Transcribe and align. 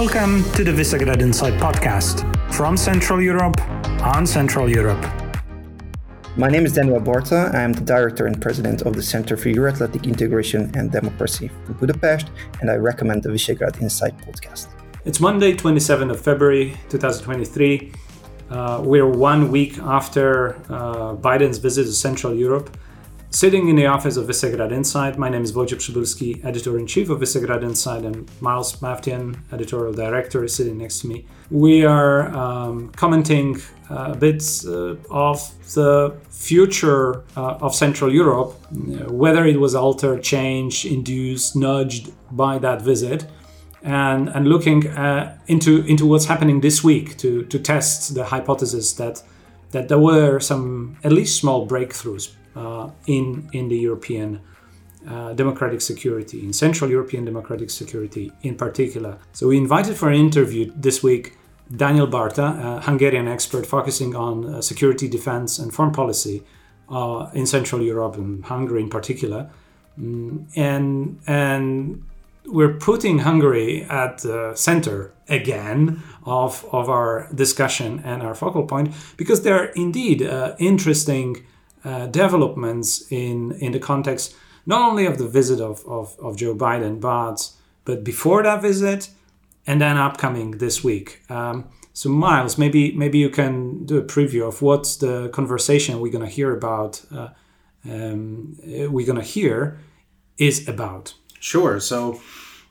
Welcome 0.00 0.50
to 0.54 0.64
the 0.64 0.70
Visegrad 0.70 1.20
Insight 1.20 1.52
podcast 1.60 2.24
from 2.54 2.74
Central 2.78 3.20
Europe 3.20 3.60
on 4.00 4.26
Central 4.26 4.66
Europe. 4.66 5.04
My 6.38 6.48
name 6.48 6.64
is 6.64 6.72
Daniel 6.72 7.02
Bartha. 7.02 7.54
I 7.54 7.60
am 7.60 7.74
the 7.74 7.82
director 7.82 8.24
and 8.24 8.40
president 8.40 8.80
of 8.80 8.96
the 8.96 9.02
Center 9.02 9.36
for 9.36 9.50
Euro-Atlantic 9.50 10.06
Integration 10.06 10.72
and 10.74 10.90
Democracy 10.90 11.50
in 11.68 11.74
Budapest, 11.74 12.30
and 12.62 12.70
I 12.70 12.76
recommend 12.76 13.24
the 13.24 13.28
Visegrad 13.28 13.82
Insight 13.82 14.16
podcast. 14.16 14.68
It's 15.04 15.20
Monday, 15.20 15.52
27th 15.52 16.12
of 16.12 16.18
February, 16.18 16.78
2023. 16.88 17.92
Uh, 18.48 18.80
we're 18.82 19.06
one 19.06 19.50
week 19.50 19.76
after 19.80 20.54
uh, 20.70 21.14
Biden's 21.14 21.58
visit 21.58 21.84
to 21.84 21.92
Central 21.92 22.34
Europe. 22.34 22.74
Sitting 23.32 23.68
in 23.68 23.76
the 23.76 23.86
office 23.86 24.16
of 24.16 24.26
Visegrad 24.26 24.72
Insight, 24.72 25.16
my 25.16 25.28
name 25.28 25.44
is 25.44 25.52
Wojciech 25.52 25.78
Przybylski, 25.78 26.44
editor-in-chief 26.44 27.10
of 27.10 27.20
Visegrad 27.20 27.62
Insight, 27.62 28.04
and 28.04 28.28
Miles 28.40 28.74
Maftean, 28.80 29.36
editorial 29.52 29.92
director, 29.92 30.42
is 30.42 30.52
sitting 30.52 30.78
next 30.78 30.98
to 31.02 31.06
me. 31.06 31.24
We 31.48 31.84
are 31.84 32.28
um, 32.36 32.90
commenting 32.96 33.60
uh, 33.88 34.14
bits 34.14 34.66
uh, 34.66 34.96
of 35.10 35.48
the 35.74 36.16
future 36.28 37.22
uh, 37.36 37.58
of 37.60 37.72
Central 37.72 38.12
Europe, 38.12 38.56
whether 39.08 39.46
it 39.46 39.60
was 39.60 39.76
altered, 39.76 40.24
changed, 40.24 40.84
induced, 40.84 41.54
nudged 41.54 42.12
by 42.32 42.58
that 42.58 42.82
visit, 42.82 43.26
and, 43.84 44.28
and 44.30 44.48
looking 44.48 44.88
uh, 44.88 45.38
into, 45.46 45.84
into 45.86 46.04
what's 46.04 46.24
happening 46.24 46.62
this 46.62 46.82
week 46.82 47.16
to, 47.18 47.44
to 47.44 47.60
test 47.60 48.12
the 48.16 48.24
hypothesis 48.24 48.92
that, 48.94 49.22
that 49.70 49.88
there 49.88 50.00
were 50.00 50.40
some 50.40 50.96
at 51.04 51.12
least 51.12 51.38
small 51.38 51.68
breakthroughs 51.68 52.30
uh, 52.30 52.39
in 53.06 53.48
in 53.52 53.68
the 53.68 53.76
European 53.76 54.40
uh, 55.08 55.32
democratic 55.32 55.80
security, 55.80 56.44
in 56.44 56.52
Central 56.52 56.90
European 56.90 57.24
democratic 57.24 57.70
security 57.70 58.30
in 58.42 58.54
particular. 58.54 59.18
So 59.32 59.48
we 59.48 59.56
invited 59.56 59.96
for 59.96 60.10
an 60.10 60.16
interview 60.16 60.70
this 60.76 61.02
week 61.02 61.38
Daniel 61.74 62.06
Bartha, 62.06 62.78
a 62.78 62.80
Hungarian 62.82 63.28
expert 63.28 63.66
focusing 63.66 64.14
on 64.14 64.44
uh, 64.44 64.60
security, 64.60 65.08
defense, 65.08 65.58
and 65.58 65.72
foreign 65.72 65.92
policy 65.92 66.42
uh, 66.90 67.30
in 67.32 67.46
Central 67.46 67.80
Europe 67.80 68.16
and 68.16 68.44
Hungary 68.44 68.82
in 68.82 68.90
particular. 68.90 69.48
Mm, 69.98 70.46
and 70.56 71.20
and 71.26 72.02
we're 72.46 72.74
putting 72.74 73.20
Hungary 73.20 73.84
at 73.84 74.18
the 74.18 74.54
center 74.54 75.12
again 75.28 76.02
of, 76.24 76.64
of 76.72 76.88
our 76.88 77.28
discussion 77.34 78.00
and 78.04 78.22
our 78.22 78.34
focal 78.34 78.64
point 78.64 78.92
because 79.16 79.42
there 79.42 79.54
are 79.54 79.66
indeed 79.76 80.22
uh, 80.22 80.56
interesting 80.58 81.44
uh, 81.84 82.06
developments 82.06 83.10
in 83.10 83.52
in 83.52 83.72
the 83.72 83.78
context 83.78 84.34
not 84.66 84.88
only 84.88 85.06
of 85.06 85.18
the 85.18 85.26
visit 85.26 85.60
of, 85.60 85.84
of, 85.86 86.16
of 86.20 86.36
Joe 86.36 86.54
Biden, 86.54 87.00
but 87.00 87.50
but 87.84 88.04
before 88.04 88.42
that 88.42 88.62
visit 88.62 89.10
and 89.66 89.80
then 89.80 89.96
upcoming 89.96 90.58
this 90.58 90.84
week. 90.84 91.20
Um, 91.30 91.68
so 91.92 92.08
Miles, 92.08 92.56
maybe 92.56 92.92
maybe 92.92 93.18
you 93.18 93.30
can 93.30 93.84
do 93.84 93.98
a 93.98 94.02
preview 94.02 94.46
of 94.46 94.62
what's 94.62 94.96
the 94.96 95.28
conversation 95.30 96.00
we're 96.00 96.12
gonna 96.12 96.28
hear 96.28 96.54
about. 96.54 97.02
Uh, 97.14 97.28
um, 97.88 98.56
we're 98.64 99.06
gonna 99.06 99.22
hear 99.22 99.78
is 100.38 100.68
about. 100.68 101.14
Sure. 101.38 101.80
So 101.80 102.20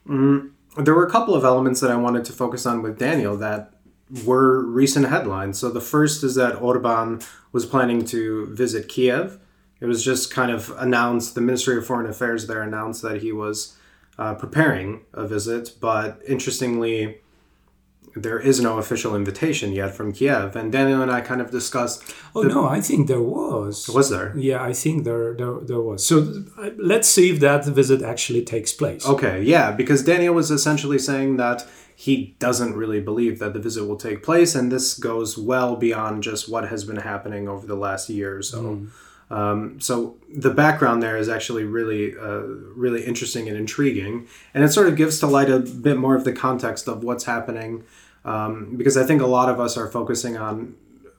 um, 0.07 0.55
there 0.77 0.93
were 0.93 1.05
a 1.05 1.11
couple 1.11 1.35
of 1.35 1.43
elements 1.43 1.79
that 1.81 1.91
I 1.91 1.95
wanted 1.95 2.25
to 2.25 2.33
focus 2.33 2.65
on 2.65 2.81
with 2.81 2.97
Daniel 2.97 3.35
that 3.37 3.73
were 4.25 4.65
recent 4.65 5.07
headlines. 5.07 5.59
So 5.59 5.69
the 5.69 5.81
first 5.81 6.23
is 6.23 6.35
that 6.35 6.61
Orban 6.61 7.21
was 7.51 7.65
planning 7.65 8.05
to 8.05 8.47
visit 8.47 8.87
Kiev. 8.87 9.39
It 9.79 9.85
was 9.85 10.03
just 10.03 10.31
kind 10.31 10.51
of 10.51 10.73
announced, 10.77 11.35
the 11.35 11.41
Ministry 11.41 11.77
of 11.77 11.85
Foreign 11.85 12.09
Affairs 12.09 12.47
there 12.47 12.61
announced 12.61 13.01
that 13.01 13.21
he 13.21 13.31
was 13.31 13.77
uh, 14.17 14.35
preparing 14.35 15.01
a 15.13 15.25
visit, 15.25 15.75
but 15.79 16.19
interestingly, 16.27 17.21
there 18.15 18.39
is 18.39 18.59
no 18.59 18.77
official 18.77 19.15
invitation 19.15 19.71
yet 19.71 19.95
from 19.95 20.11
Kiev. 20.11 20.55
And 20.55 20.71
Daniel 20.71 21.01
and 21.01 21.11
I 21.11 21.21
kind 21.21 21.41
of 21.41 21.51
discussed. 21.51 22.03
Oh 22.35 22.41
no, 22.41 22.65
I 22.65 22.81
think 22.81 23.07
there 23.07 23.21
was. 23.21 23.87
Was 23.87 24.09
there? 24.09 24.33
Yeah, 24.35 24.63
I 24.63 24.73
think 24.73 25.03
there 25.03 25.35
there, 25.35 25.59
there 25.61 25.81
was. 25.81 26.05
So 26.05 26.43
uh, 26.57 26.71
let's 26.77 27.07
see 27.07 27.31
if 27.31 27.39
that 27.39 27.65
visit 27.65 28.01
actually 28.01 28.43
takes 28.43 28.73
place. 28.73 29.05
Okay, 29.05 29.43
yeah, 29.43 29.71
because 29.71 30.03
Daniel 30.03 30.33
was 30.33 30.51
essentially 30.51 30.99
saying 30.99 31.37
that 31.37 31.67
he 31.99 32.33
doesn't 32.39 32.77
really 32.77 33.01
believe 33.01 33.39
that 33.39 33.51
the 33.51 33.59
visit 33.59 33.83
will 33.83 33.97
take 33.97 34.23
place, 34.23 34.55
and 34.55 34.71
this 34.71 34.97
goes 34.97 35.37
well 35.37 35.75
beyond 35.75 36.23
just 36.23 36.47
what 36.49 36.69
has 36.69 36.85
been 36.85 36.95
happening 36.95 37.49
over 37.49 37.67
the 37.67 37.75
last 37.75 38.09
year 38.09 38.37
or 38.37 38.41
so. 38.41 38.61
Mm. 38.61 38.87
Um, 39.29 39.81
so 39.81 40.15
the 40.33 40.49
background 40.49 41.03
there 41.03 41.17
is 41.17 41.27
actually 41.27 41.65
really, 41.65 42.15
uh, 42.17 42.43
really 42.83 43.03
interesting 43.03 43.49
and 43.49 43.57
intriguing, 43.57 44.29
and 44.53 44.63
it 44.63 44.69
sort 44.69 44.87
of 44.87 44.95
gives 44.95 45.19
to 45.19 45.27
light 45.27 45.49
a 45.49 45.59
bit 45.59 45.97
more 45.97 46.15
of 46.15 46.23
the 46.23 46.31
context 46.31 46.87
of 46.87 47.03
what's 47.03 47.25
happening, 47.25 47.83
um, 48.23 48.77
because 48.77 48.95
I 48.95 49.03
think 49.03 49.21
a 49.21 49.27
lot 49.27 49.49
of 49.49 49.59
us 49.59 49.75
are 49.75 49.89
focusing 49.91 50.37
on 50.37 50.75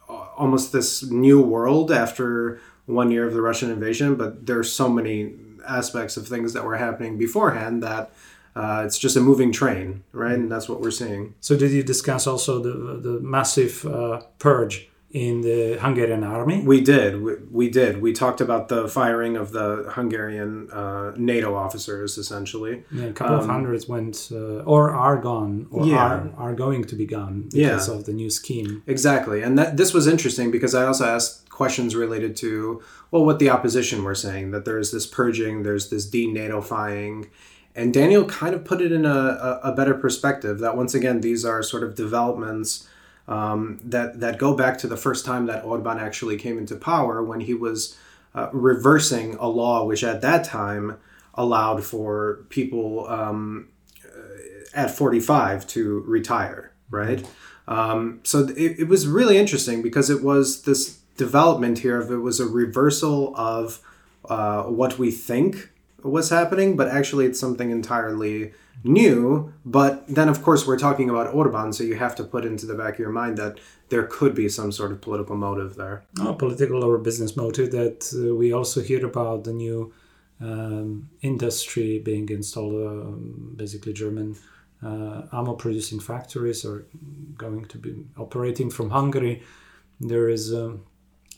almost 0.08 0.72
this 0.72 1.02
new 1.02 1.42
world 1.42 1.92
after 1.92 2.58
one 2.86 3.10
year 3.10 3.26
of 3.26 3.34
the 3.34 3.42
Russian 3.42 3.70
invasion, 3.70 4.14
but 4.14 4.46
there's 4.46 4.72
so 4.72 4.88
many 4.88 5.34
aspects 5.68 6.16
of 6.16 6.26
things 6.26 6.54
that 6.54 6.64
were 6.64 6.76
happening 6.76 7.18
beforehand 7.18 7.82
that 7.82 8.12
uh, 8.56 8.82
it's 8.84 8.98
just 8.98 9.16
a 9.16 9.20
moving 9.20 9.52
train, 9.52 10.02
right? 10.12 10.34
And 10.34 10.50
that's 10.50 10.68
what 10.68 10.80
we're 10.80 10.90
seeing. 10.90 11.34
So, 11.40 11.56
did 11.56 11.70
you 11.70 11.82
discuss 11.82 12.26
also 12.26 12.60
the 12.60 13.00
the 13.00 13.20
massive 13.20 13.84
uh, 13.86 14.22
purge 14.38 14.90
in 15.10 15.40
the 15.40 15.76
Hungarian 15.80 16.22
army? 16.22 16.62
We 16.62 16.80
did. 16.80 17.20
We, 17.20 17.34
we, 17.50 17.68
did. 17.68 18.00
We 18.00 18.12
talked 18.12 18.40
about 18.40 18.68
the 18.68 18.88
firing 18.88 19.36
of 19.36 19.50
the 19.50 19.86
Hungarian 19.90 20.70
uh, 20.70 21.12
NATO 21.16 21.54
officers, 21.54 22.16
essentially. 22.16 22.84
Yeah, 22.92 23.06
a 23.06 23.12
couple 23.12 23.34
um, 23.34 23.40
of 23.40 23.46
hundreds 23.46 23.88
went 23.88 24.28
uh, 24.30 24.60
or 24.60 24.90
are 24.92 25.18
gone 25.20 25.66
or 25.70 25.84
yeah. 25.84 25.96
are, 25.96 26.32
are 26.36 26.54
going 26.54 26.84
to 26.84 26.94
be 26.94 27.06
gone 27.06 27.48
because 27.52 27.88
yeah. 27.88 27.94
of 27.94 28.04
the 28.04 28.12
new 28.12 28.30
scheme. 28.30 28.82
Exactly. 28.86 29.42
And 29.42 29.58
that 29.58 29.76
this 29.76 29.92
was 29.92 30.06
interesting 30.06 30.50
because 30.50 30.74
I 30.74 30.86
also 30.86 31.06
asked 31.06 31.48
questions 31.50 31.94
related 31.94 32.36
to 32.36 32.80
well 33.10 33.24
what 33.24 33.38
the 33.38 33.50
opposition 33.50 34.02
were 34.04 34.14
saying 34.14 34.52
that 34.52 34.64
there's 34.64 34.92
this 34.92 35.06
purging, 35.06 35.64
there's 35.64 35.90
this 35.90 36.08
denatofying 36.08 37.28
and 37.74 37.94
Daniel 37.94 38.24
kind 38.24 38.54
of 38.54 38.64
put 38.64 38.80
it 38.80 38.92
in 38.92 39.06
a, 39.06 39.60
a, 39.62 39.72
better 39.72 39.94
perspective 39.94 40.58
that 40.58 40.76
once 40.76 40.92
again, 40.94 41.20
these 41.20 41.44
are 41.44 41.62
sort 41.62 41.84
of 41.84 41.94
developments 41.94 42.88
um, 43.28 43.78
that, 43.84 44.20
that 44.20 44.38
go 44.38 44.56
back 44.56 44.76
to 44.78 44.88
the 44.88 44.96
first 44.96 45.24
time 45.24 45.46
that 45.46 45.64
Orban 45.64 45.98
actually 45.98 46.36
came 46.36 46.58
into 46.58 46.74
power 46.74 47.22
when 47.22 47.40
he 47.40 47.54
was 47.54 47.96
uh, 48.34 48.48
reversing 48.52 49.34
a 49.36 49.46
law 49.46 49.84
which 49.84 50.02
at 50.02 50.20
that 50.20 50.44
time 50.44 50.96
allowed 51.34 51.84
for 51.84 52.44
people 52.48 53.08
um, 53.08 53.68
at 54.74 54.90
45 54.90 55.66
to 55.68 56.00
retire, 56.00 56.72
right? 56.90 57.26
Um, 57.68 58.20
so 58.24 58.48
it, 58.56 58.80
it 58.80 58.88
was 58.88 59.06
really 59.06 59.38
interesting 59.38 59.82
because 59.82 60.10
it 60.10 60.22
was 60.22 60.62
this 60.62 60.98
development 61.16 61.80
here 61.80 62.00
of 62.00 62.10
it 62.10 62.16
was 62.16 62.40
a 62.40 62.46
reversal 62.46 63.34
of 63.36 63.80
uh, 64.28 64.64
what 64.64 64.98
we 64.98 65.10
think 65.10 65.69
was 66.02 66.30
happening, 66.30 66.76
but 66.76 66.88
actually 66.88 67.26
it's 67.26 67.40
something 67.40 67.70
entirely 67.70 68.52
new. 68.84 69.52
But 69.64 70.06
then, 70.08 70.28
of 70.28 70.42
course, 70.42 70.66
we're 70.66 70.78
talking 70.78 71.10
about 71.10 71.34
Orban, 71.34 71.72
so 71.72 71.84
you 71.84 71.96
have 71.96 72.14
to 72.16 72.24
put 72.24 72.44
into 72.44 72.66
the 72.66 72.74
back 72.74 72.94
of 72.94 72.98
your 72.98 73.10
mind 73.10 73.36
that 73.38 73.58
there 73.88 74.04
could 74.04 74.34
be 74.34 74.48
some 74.48 74.72
sort 74.72 74.92
of 74.92 75.00
political 75.00 75.36
motive 75.36 75.76
there. 75.76 76.04
Oh, 76.20 76.34
political 76.34 76.84
or 76.84 76.98
business 76.98 77.36
motive 77.36 77.72
that 77.72 78.12
uh, 78.14 78.34
we 78.34 78.52
also 78.52 78.80
hear 78.80 79.04
about 79.04 79.44
the 79.44 79.52
new 79.52 79.92
um, 80.40 81.10
industry 81.20 81.98
being 81.98 82.28
installed, 82.28 82.74
uh, 82.74 83.10
basically 83.56 83.92
German 83.92 84.36
uh, 84.82 85.22
ammo 85.32 85.54
producing 85.54 86.00
factories 86.00 86.64
are 86.64 86.86
going 87.36 87.66
to 87.66 87.78
be 87.78 88.04
operating 88.16 88.70
from 88.70 88.90
Hungary. 88.90 89.42
There 90.00 90.28
is 90.28 90.54
um, 90.54 90.84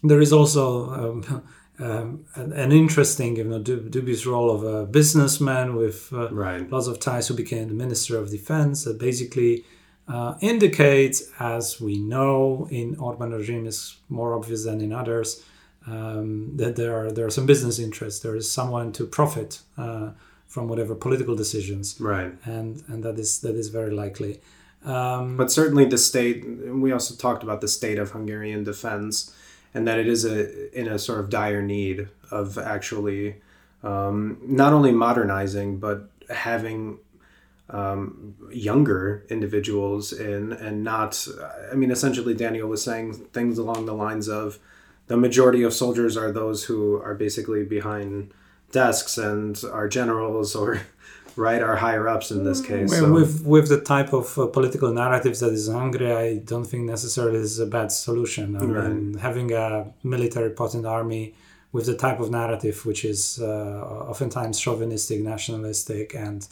there 0.04 0.20
is 0.20 0.32
also 0.32 1.22
um, 1.82 2.24
an, 2.34 2.52
an, 2.52 2.72
interesting, 2.72 3.36
you 3.36 3.44
know, 3.44 3.58
dubious 3.58 4.24
role 4.24 4.50
of 4.50 4.62
a 4.62 4.86
businessman 4.86 5.74
with 5.74 6.12
uh, 6.12 6.30
right. 6.30 6.70
lots 6.70 6.86
of 6.86 7.00
ties 7.00 7.28
who 7.28 7.34
became 7.34 7.68
the 7.68 7.74
Minister 7.74 8.18
of 8.18 8.30
Defense 8.30 8.84
that 8.84 8.98
basically 8.98 9.64
uh, 10.08 10.34
indicates, 10.40 11.30
as 11.40 11.80
we 11.80 11.98
know 11.98 12.68
in 12.70 12.96
Orban 12.96 13.32
regime 13.32 13.66
is 13.66 13.96
more 14.08 14.34
obvious 14.34 14.64
than 14.64 14.80
in 14.80 14.92
others, 14.92 15.42
um, 15.86 16.56
that 16.56 16.76
there 16.76 16.94
are 16.96 17.10
there 17.10 17.26
are 17.26 17.30
some 17.30 17.46
business 17.46 17.78
interests. 17.78 18.20
There 18.20 18.36
is 18.36 18.50
someone 18.50 18.92
to 18.92 19.04
profit 19.04 19.60
uh, 19.76 20.10
from 20.46 20.68
whatever 20.68 20.94
political 20.94 21.34
decisions, 21.34 22.00
right? 22.00 22.32
And 22.44 22.82
and 22.88 23.02
that 23.02 23.18
is 23.18 23.40
that 23.40 23.56
is 23.56 23.68
very 23.68 23.90
likely. 23.90 24.40
Um, 24.84 25.36
but 25.36 25.50
certainly 25.50 25.84
the 25.84 25.98
state. 25.98 26.44
We 26.68 26.92
also 26.92 27.14
talked 27.14 27.42
about 27.42 27.60
the 27.60 27.68
state 27.68 27.98
of 27.98 28.10
Hungarian 28.10 28.64
defense 28.64 29.34
and 29.74 29.86
that 29.86 29.98
it 29.98 30.06
is 30.06 30.24
a 30.24 30.78
in 30.78 30.88
a 30.88 30.98
sort 30.98 31.20
of 31.20 31.30
dire 31.30 31.62
need 31.62 32.08
of 32.30 32.58
actually 32.58 33.36
um, 33.82 34.38
not 34.42 34.72
only 34.72 34.92
modernizing 34.92 35.78
but 35.78 36.08
having 36.30 36.98
um, 37.70 38.34
younger 38.50 39.24
individuals 39.30 40.12
in 40.12 40.52
and 40.52 40.84
not 40.84 41.26
i 41.70 41.74
mean 41.74 41.90
essentially 41.90 42.34
daniel 42.34 42.68
was 42.68 42.82
saying 42.82 43.12
things 43.12 43.58
along 43.58 43.86
the 43.86 43.94
lines 43.94 44.28
of 44.28 44.58
the 45.06 45.16
majority 45.16 45.62
of 45.62 45.72
soldiers 45.72 46.16
are 46.16 46.30
those 46.30 46.64
who 46.64 47.00
are 47.02 47.14
basically 47.14 47.64
behind 47.64 48.32
desks 48.70 49.18
and 49.18 49.62
are 49.70 49.88
generals 49.88 50.54
or 50.54 50.82
right? 51.36 51.62
Our 51.62 51.76
higher 51.76 52.08
ups 52.08 52.30
in 52.30 52.44
this 52.44 52.60
case. 52.60 52.90
Well, 52.90 53.00
so- 53.00 53.12
with 53.12 53.44
with 53.44 53.68
the 53.68 53.80
type 53.80 54.12
of 54.12 54.38
uh, 54.38 54.46
political 54.46 54.90
narratives 54.92 55.40
that 55.40 55.52
is 55.52 55.68
Hungary, 55.68 56.12
I 56.12 56.36
don't 56.38 56.64
think 56.70 56.84
necessarily 56.84 57.38
is 57.38 57.58
a 57.58 57.66
bad 57.66 57.90
solution. 57.92 58.56
I 58.56 58.64
Right. 58.64 58.88
mean, 58.88 59.14
having 59.18 59.52
a 59.52 59.92
military 60.02 60.50
potent 60.50 60.86
army 60.86 61.34
with 61.72 61.86
the 61.86 61.94
type 61.96 62.20
of 62.20 62.30
narrative 62.30 62.84
which 62.84 63.02
is 63.04 63.38
uh, 63.40 64.06
oftentimes 64.10 64.58
chauvinistic, 64.60 65.20
nationalistic, 65.22 66.14
and 66.14 66.46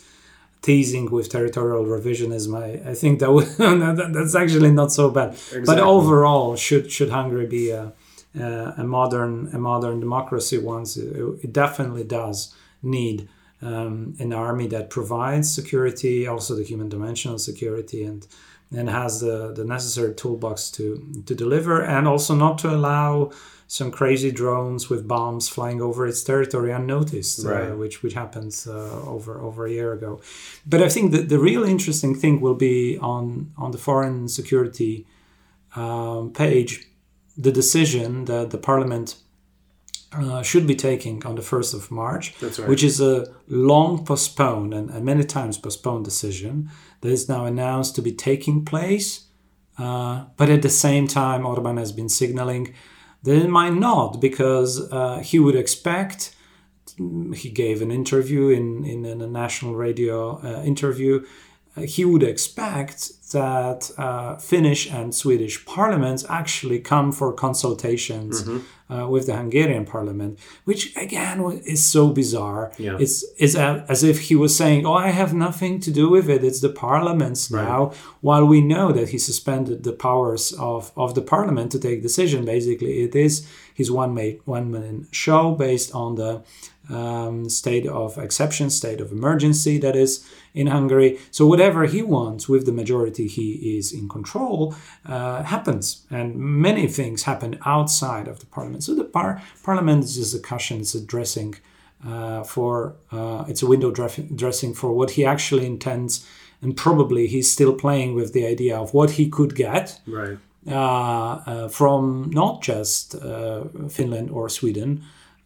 teasing 0.62 1.10
with 1.10 1.28
territorial 1.30 1.84
revisionism, 1.84 2.54
I, 2.56 2.90
I 2.90 2.94
think 2.94 3.20
that, 3.20 3.32
would, 3.32 3.46
that 3.58 4.10
that's 4.12 4.34
actually 4.34 4.70
not 4.70 4.92
so 4.92 5.10
bad. 5.10 5.36
But 5.64 5.78
overall, 5.78 6.56
should 6.56 6.90
should 6.92 7.10
Hungary 7.10 7.46
be 7.46 7.70
a, 7.70 7.92
a, 8.38 8.74
a 8.78 8.84
modern 8.84 9.50
a 9.54 9.58
modern 9.58 10.00
democracy 10.00 10.58
once 10.58 10.96
it, 10.96 11.16
it 11.44 11.52
definitely 11.52 12.04
does 12.04 12.54
need 12.82 13.28
um, 13.62 14.14
an 14.18 14.32
army 14.32 14.66
that 14.68 14.88
provides 14.90 15.52
security, 15.54 16.26
also 16.26 16.54
the 16.54 16.64
human 16.64 16.88
dimension 16.88 17.32
of 17.32 17.40
security, 17.40 18.04
and 18.04 18.26
and 18.72 18.88
has 18.88 19.20
the, 19.20 19.52
the 19.52 19.64
necessary 19.64 20.14
toolbox 20.14 20.70
to 20.70 20.84
to 21.26 21.34
deliver, 21.34 21.82
and 21.82 22.06
also 22.08 22.34
not 22.34 22.58
to 22.58 22.68
allow 22.70 23.30
some 23.66 23.90
crazy 23.90 24.32
drones 24.32 24.88
with 24.90 25.06
bombs 25.06 25.48
flying 25.48 25.80
over 25.80 26.04
its 26.06 26.24
territory 26.24 26.72
unnoticed, 26.72 27.44
Right. 27.44 27.70
uh, 27.70 27.76
which 27.76 28.02
which 28.02 28.14
happens 28.14 28.66
uh, 28.66 29.02
over 29.06 29.40
over 29.40 29.66
a 29.66 29.70
year 29.70 29.92
ago. 29.92 30.20
But 30.66 30.80
I 30.82 30.88
think 30.88 31.12
that 31.12 31.28
the 31.28 31.38
real 31.38 31.64
interesting 31.64 32.14
thing 32.20 32.40
will 32.40 32.56
be 32.56 32.98
on 33.00 33.52
on 33.56 33.70
the 33.72 33.78
foreign 33.78 34.28
security 34.28 35.04
um, 35.76 36.32
page, 36.32 36.86
the 37.36 37.52
decision 37.52 38.24
that 38.24 38.50
the 38.50 38.58
parliament 38.58 39.16
uh, 40.12 40.42
should 40.42 40.66
be 40.66 40.74
taking 40.74 41.24
on 41.24 41.36
the 41.36 41.42
1st 41.42 41.74
of 41.74 41.90
March, 41.90 42.34
right. 42.42 42.68
which 42.68 42.82
is 42.82 43.00
a 43.00 43.32
long 43.46 44.04
postponed 44.04 44.74
and, 44.74 44.90
and 44.90 45.04
many 45.04 45.24
times 45.24 45.56
postponed 45.56 46.04
decision 46.04 46.68
that 47.00 47.10
is 47.10 47.28
now 47.28 47.44
announced 47.44 47.94
to 47.94 48.02
be 48.02 48.12
taking 48.12 48.64
place. 48.64 49.26
Uh, 49.78 50.24
but 50.36 50.50
at 50.50 50.62
the 50.62 50.68
same 50.68 51.06
time, 51.06 51.46
Orban 51.46 51.76
has 51.76 51.92
been 51.92 52.08
signaling 52.08 52.74
that 53.22 53.36
it 53.36 53.48
might 53.48 53.74
not 53.74 54.20
because 54.20 54.80
uh, 54.92 55.18
he 55.18 55.38
would 55.38 55.54
expect. 55.54 56.34
He 56.96 57.50
gave 57.50 57.80
an 57.80 57.90
interview 57.90 58.48
in, 58.48 58.84
in, 58.84 59.04
a 59.04 59.26
national 59.26 59.76
radio 59.76 60.40
uh, 60.42 60.62
interview. 60.64 61.24
Uh, 61.76 61.82
he 61.82 62.04
would 62.04 62.22
expect 62.22 63.12
that 63.32 63.90
uh, 63.96 64.36
Finnish 64.36 64.90
and 64.90 65.14
Swedish 65.14 65.64
parliaments 65.64 66.24
actually 66.28 66.80
come 66.80 67.12
for 67.12 67.32
consultations 67.32 68.44
uh, 68.90 69.06
with 69.08 69.26
the 69.26 69.36
Hungarian 69.36 69.84
parliament, 69.84 70.38
which 70.64 70.94
again 70.96 71.40
is 71.64 71.86
so 71.86 72.08
bizarre. 72.08 72.72
Yeah. 72.76 72.96
It's, 72.98 73.24
it's 73.38 73.54
a, 73.54 73.84
as 73.88 74.02
if 74.02 74.22
he 74.22 74.34
was 74.34 74.56
saying, 74.56 74.84
Oh, 74.84 74.94
I 74.94 75.08
have 75.10 75.32
nothing 75.32 75.78
to 75.80 75.92
do 75.92 76.10
with 76.10 76.28
it. 76.28 76.42
It's 76.42 76.60
the 76.60 76.70
parliaments 76.70 77.50
now, 77.52 77.92
while 78.20 78.44
we 78.44 78.60
know 78.60 78.90
that 78.90 79.10
he 79.10 79.18
suspended 79.18 79.84
the 79.84 79.92
powers 79.92 80.52
of, 80.54 80.90
of 80.96 81.14
the 81.14 81.22
parliament 81.22 81.70
to 81.72 81.78
take 81.78 82.02
decision. 82.02 82.44
Basically, 82.44 83.02
it 83.02 83.14
is 83.14 83.46
his 83.72 83.90
one, 83.90 84.16
one 84.44 84.70
man 84.72 85.06
show 85.12 85.54
based 85.54 85.94
on 85.94 86.16
the 86.16 86.42
um, 86.90 87.48
state 87.48 87.86
of 87.86 88.18
exception, 88.18 88.70
state 88.70 89.00
of 89.00 89.12
emergency 89.12 89.78
that 89.78 89.96
is 89.96 90.28
in 90.54 90.66
Hungary. 90.66 91.18
So 91.30 91.46
whatever 91.46 91.86
he 91.86 92.02
wants 92.02 92.48
with 92.48 92.66
the 92.66 92.72
majority 92.72 93.26
he 93.28 93.76
is 93.78 93.92
in 93.92 94.08
control 94.08 94.74
uh, 95.06 95.42
happens, 95.42 96.04
and 96.10 96.36
many 96.36 96.86
things 96.86 97.22
happen 97.22 97.58
outside 97.64 98.28
of 98.28 98.40
the 98.40 98.46
parliament. 98.46 98.82
So 98.84 98.94
the 98.94 99.04
par- 99.04 99.42
parliament 99.62 100.04
is 100.04 100.16
just 100.16 100.34
a 100.34 100.40
cushion, 100.40 100.80
it's 100.80 100.94
a 100.94 101.00
dressing 101.00 101.54
uh, 102.06 102.42
for, 102.44 102.96
uh, 103.12 103.44
it's 103.46 103.62
a 103.62 103.66
window 103.66 103.90
dressing 103.90 104.74
for 104.74 104.92
what 104.92 105.12
he 105.12 105.24
actually 105.24 105.66
intends, 105.66 106.26
and 106.62 106.76
probably 106.76 107.26
he's 107.26 107.52
still 107.52 107.74
playing 107.74 108.14
with 108.14 108.32
the 108.32 108.46
idea 108.46 108.76
of 108.76 108.92
what 108.92 109.12
he 109.12 109.28
could 109.28 109.54
get 109.54 110.00
right. 110.06 110.38
uh, 110.66 111.34
uh, 111.46 111.68
from 111.68 112.30
not 112.32 112.62
just 112.62 113.14
uh, 113.14 113.64
Finland 113.88 114.30
or 114.30 114.48
Sweden, 114.48 115.02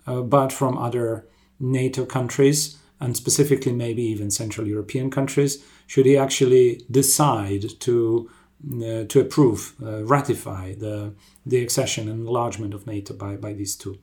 uh, 0.06 0.20
but 0.20 0.52
from 0.52 0.78
other 0.78 1.24
NATO 1.60 2.04
countries 2.04 2.78
and 3.00 3.16
specifically 3.16 3.72
maybe 3.72 4.02
even 4.02 4.30
Central 4.30 4.66
European 4.66 5.10
countries. 5.10 5.64
Should 5.86 6.06
he 6.06 6.16
actually 6.16 6.82
decide 6.90 7.80
to 7.80 8.30
uh, 8.66 9.04
to 9.04 9.20
approve, 9.20 9.74
uh, 9.82 10.04
ratify 10.04 10.74
the 10.74 11.14
the 11.44 11.62
accession 11.62 12.08
and 12.08 12.26
enlargement 12.26 12.74
of 12.74 12.86
NATO 12.86 13.14
by, 13.14 13.36
by 13.36 13.52
these 13.52 13.76
two? 13.76 13.98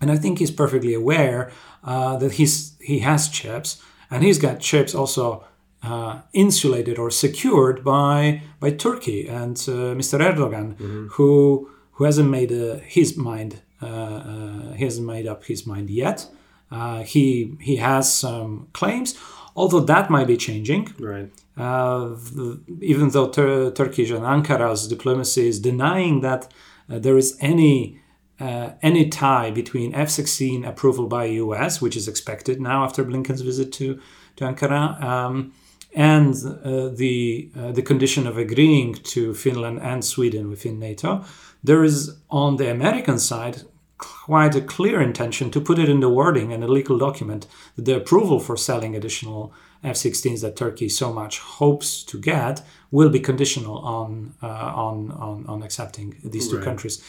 And 0.00 0.10
I 0.10 0.16
think 0.16 0.38
he's 0.38 0.50
perfectly 0.50 0.94
aware 0.94 1.52
uh, 1.84 2.16
that 2.16 2.32
he's 2.32 2.76
he 2.80 2.98
has 3.00 3.28
chips, 3.28 3.80
and 4.10 4.22
he's 4.24 4.38
got 4.38 4.60
chips 4.60 4.94
also 4.94 5.44
uh, 5.82 6.22
insulated 6.32 6.98
or 6.98 7.10
secured 7.10 7.84
by 7.84 8.42
by 8.58 8.70
Turkey 8.70 9.28
and 9.28 9.56
uh, 9.68 9.94
Mr. 9.94 10.18
Erdogan, 10.20 10.76
who 11.12 11.70
who 11.92 12.04
hasn't 12.04 12.28
made 12.28 12.52
uh, 12.52 12.78
his 12.82 13.16
mind 13.16 13.62
uh, 13.82 13.86
uh, 13.86 14.72
he 14.72 14.84
hasn't 14.84 15.06
made 15.06 15.26
up 15.26 15.44
his 15.44 15.66
mind 15.66 15.90
yet. 15.90 16.26
Uh, 16.70 17.02
he 17.02 17.56
he 17.60 17.76
has 17.76 18.12
some 18.12 18.68
claims, 18.72 19.14
although 19.54 19.80
that 19.80 20.10
might 20.10 20.26
be 20.26 20.36
changing. 20.36 20.92
Right. 20.98 21.30
Uh, 21.56 22.08
the- 22.36 22.60
even 22.82 23.10
though 23.10 23.28
Tur- 23.28 23.70
Turkish 23.70 24.10
and 24.10 24.24
Ankara's 24.24 24.88
diplomacy 24.88 25.48
is 25.48 25.60
denying 25.60 26.20
that 26.20 26.52
uh, 26.90 26.98
there 26.98 27.16
is 27.16 27.36
any 27.40 28.00
uh, 28.40 28.70
any 28.82 29.08
tie 29.08 29.50
between 29.50 29.94
F-16 29.94 30.66
approval 30.68 31.06
by 31.06 31.24
US, 31.24 31.80
which 31.80 31.96
is 31.96 32.06
expected 32.08 32.60
now 32.60 32.84
after 32.84 33.04
Blinken's 33.04 33.40
visit 33.42 33.72
to 33.74 33.98
to 34.36 34.44
Ankara, 34.44 35.02
um, 35.02 35.52
and 35.94 36.34
uh, 36.62 36.88
the 36.88 37.50
uh, 37.58 37.72
the 37.72 37.82
condition 37.82 38.26
of 38.26 38.36
agreeing 38.36 38.94
to 39.14 39.32
Finland 39.34 39.78
and 39.80 40.04
Sweden 40.04 40.50
within 40.50 40.78
NATO, 40.78 41.24
there 41.64 41.82
is 41.84 42.18
on 42.28 42.56
the 42.56 42.70
American 42.70 43.18
side 43.18 43.62
quite 43.98 44.54
a 44.54 44.60
clear 44.60 45.00
intention 45.00 45.50
to 45.50 45.60
put 45.60 45.78
it 45.78 45.88
in 45.88 46.00
the 46.00 46.08
wording 46.08 46.52
and 46.52 46.62
a 46.62 46.68
legal 46.68 46.98
document 46.98 47.46
that 47.76 47.84
the 47.84 47.96
approval 47.96 48.38
for 48.40 48.56
selling 48.56 48.94
additional 48.94 49.52
F-16s 49.84 50.40
that 50.40 50.56
Turkey 50.56 50.88
so 50.88 51.12
much 51.12 51.38
hopes 51.38 52.02
to 52.04 52.18
get 52.18 52.62
will 52.90 53.08
be 53.10 53.20
conditional 53.20 53.78
on 53.78 54.34
uh, 54.42 54.46
on, 54.46 55.10
on 55.12 55.46
on 55.46 55.62
accepting 55.62 56.16
these 56.24 56.48
two 56.48 56.56
Right. 56.56 56.64
countries. 56.64 57.02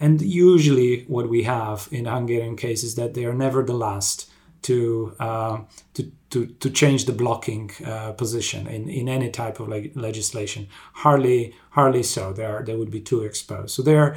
And 0.00 0.20
usually, 0.20 1.04
what 1.06 1.28
we 1.28 1.44
have 1.44 1.88
in 1.92 2.06
Hungarian 2.06 2.56
case 2.56 2.82
is 2.82 2.94
that 2.96 3.14
they 3.14 3.24
are 3.24 3.34
never 3.34 3.62
the 3.62 3.74
last 3.74 4.30
to 4.62 5.14
uh, 5.20 5.58
to, 5.94 6.10
to 6.30 6.46
to 6.46 6.70
change 6.70 7.04
the 7.04 7.12
blocking 7.12 7.70
uh, 7.86 8.12
position 8.12 8.66
in, 8.66 8.88
in 8.88 9.08
any 9.08 9.30
type 9.30 9.60
of 9.60 9.68
leg- 9.68 9.92
legislation. 9.96 10.66
Hardly 10.94 11.54
hardly 11.70 12.02
so. 12.02 12.32
They 12.32 12.44
are 12.44 12.62
they 12.64 12.74
would 12.74 12.90
be 12.90 13.00
too 13.00 13.22
exposed. 13.22 13.70
So 13.70 13.82
they're 13.82 14.16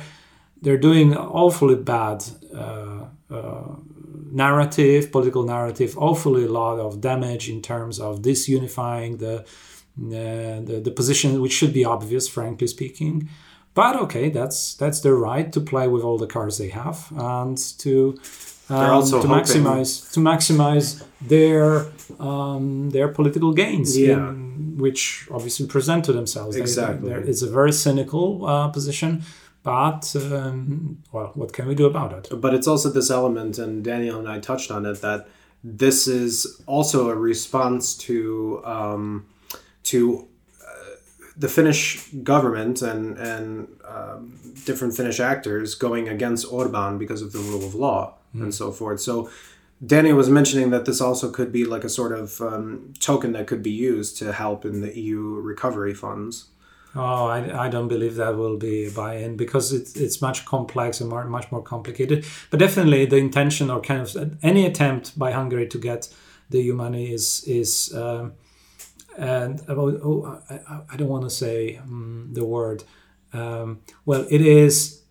they're 0.61 0.77
doing 0.89 1.15
awfully 1.15 1.75
bad 1.75 2.23
uh, 2.53 3.05
uh, 3.29 3.75
narrative, 4.31 5.11
political 5.11 5.43
narrative, 5.43 5.97
awfully 5.97 6.45
a 6.45 6.51
lot 6.51 6.79
of 6.79 6.99
damage 7.01 7.49
in 7.49 7.61
terms 7.61 7.99
of 7.99 8.21
disunifying 8.21 9.19
the, 9.19 9.35
uh, 9.39 10.61
the 10.69 10.81
the 10.83 10.91
position, 10.91 11.41
which 11.41 11.53
should 11.53 11.73
be 11.73 11.85
obvious, 11.85 12.27
frankly 12.27 12.67
speaking. 12.67 13.29
But 13.73 13.95
okay, 14.03 14.29
that's 14.29 14.75
that's 14.75 15.01
their 15.01 15.15
right 15.15 15.51
to 15.53 15.61
play 15.61 15.87
with 15.87 16.03
all 16.03 16.17
the 16.17 16.27
cards 16.27 16.57
they 16.57 16.69
have 16.69 16.97
and 17.15 17.57
to 17.79 18.17
um, 18.69 18.89
also 18.97 19.21
to 19.21 19.27
hoping- 19.27 19.43
maximize 19.43 20.11
to 20.13 20.19
maximize 20.19 21.03
their 21.21 21.85
um, 22.19 22.89
their 22.89 23.07
political 23.07 23.53
gains, 23.53 23.97
Yeah. 23.97 24.29
in, 24.29 24.77
which 24.77 25.27
obviously 25.31 25.65
present 25.67 26.05
to 26.05 26.13
themselves. 26.13 26.55
They- 26.55 26.61
Exactly. 26.61 27.09
they're- 27.09 27.25
it's 27.29 27.41
a 27.43 27.49
very 27.59 27.71
cynical 27.71 28.45
uh, 28.45 28.67
position, 28.69 29.21
but 29.67 30.15
um, 30.15 31.03
well, 31.11 31.31
what 31.35 31.51
can 31.51 31.67
we 31.67 31.75
do 31.75 31.87
about 31.87 32.13
it? 32.13 32.29
But 32.39 32.53
it's 32.53 32.67
also 32.67 32.89
this 32.89 33.11
element, 33.11 33.57
and 33.57 33.83
Daniel 33.83 34.17
and 34.17 34.25
I 34.25 34.39
touched 34.39 34.71
on 34.71 34.85
it, 34.85 35.01
that 35.01 35.27
this 35.61 36.07
is 36.07 36.61
also 36.67 37.09
a 37.09 37.15
response 37.15 37.93
to 38.07 38.61
um, 38.63 39.25
to 39.83 40.25
uh, 40.65 40.95
the 41.35 41.49
Finnish 41.49 42.07
government 42.23 42.81
and 42.81 43.17
and 43.17 43.67
um, 43.85 44.39
different 44.63 44.95
Finnish 44.95 45.19
actors 45.19 45.75
going 45.75 46.07
against 46.07 46.49
Orban 46.49 46.97
because 46.97 47.21
of 47.21 47.33
the 47.33 47.39
rule 47.39 47.65
of 47.65 47.75
law 47.75 48.13
and 48.33 48.55
so 48.55 48.71
forth. 48.71 49.01
So. 49.01 49.29
Daniel 49.85 50.17
was 50.17 50.27
mentioning 50.27 50.71
that 50.71 50.85
this 50.85 50.99
also 50.99 51.29
could 51.29 51.51
be 51.51 51.63
like 51.63 51.83
a 51.83 51.89
sort 51.89 52.11
of 52.11 52.41
um, 52.41 52.93
token 52.99 53.33
that 53.33 53.45
could 53.45 53.61
be 53.61 53.69
used 53.69 54.17
to 54.17 54.33
help 54.33 54.65
in 54.65 54.81
the 54.81 54.99
EU 54.99 55.19
recovery 55.35 55.93
funds. 55.93 56.45
Oh, 56.97 57.27
I, 57.27 57.65
I 57.65 57.69
don't 57.69 57.87
believe 57.87 58.15
that 58.15 58.35
will 58.35 58.57
be 58.57 58.87
a 58.87 58.91
buy-in 58.91 59.37
because 59.37 59.71
it's 59.71 59.95
it's 59.95 60.21
much 60.21 60.45
complex 60.45 60.99
and 61.01 61.09
more, 61.09 61.23
much 61.25 61.51
more 61.51 61.61
complicated. 61.61 62.25
But 62.49 62.59
definitely, 62.59 63.05
the 63.05 63.17
intention 63.17 63.69
or 63.69 63.81
kind 63.81 64.01
of 64.01 64.37
any 64.43 64.65
attempt 64.65 65.17
by 65.17 65.31
Hungary 65.31 65.67
to 65.67 65.77
get 65.77 66.09
the 66.49 66.61
EU 66.61 66.73
money 66.73 67.11
is 67.11 67.43
is 67.45 67.93
um, 67.95 68.33
and 69.17 69.61
about 69.67 69.99
oh 70.03 70.41
I, 70.49 70.55
I- 70.55 70.81
I 70.91 70.95
don't 70.97 71.09
want 71.09 71.23
to 71.23 71.29
say 71.29 71.77
um, 71.77 72.29
the 72.33 72.45
word. 72.45 72.83
Um, 73.33 73.81
well, 74.05 74.25
it 74.29 74.41
is 74.41 75.03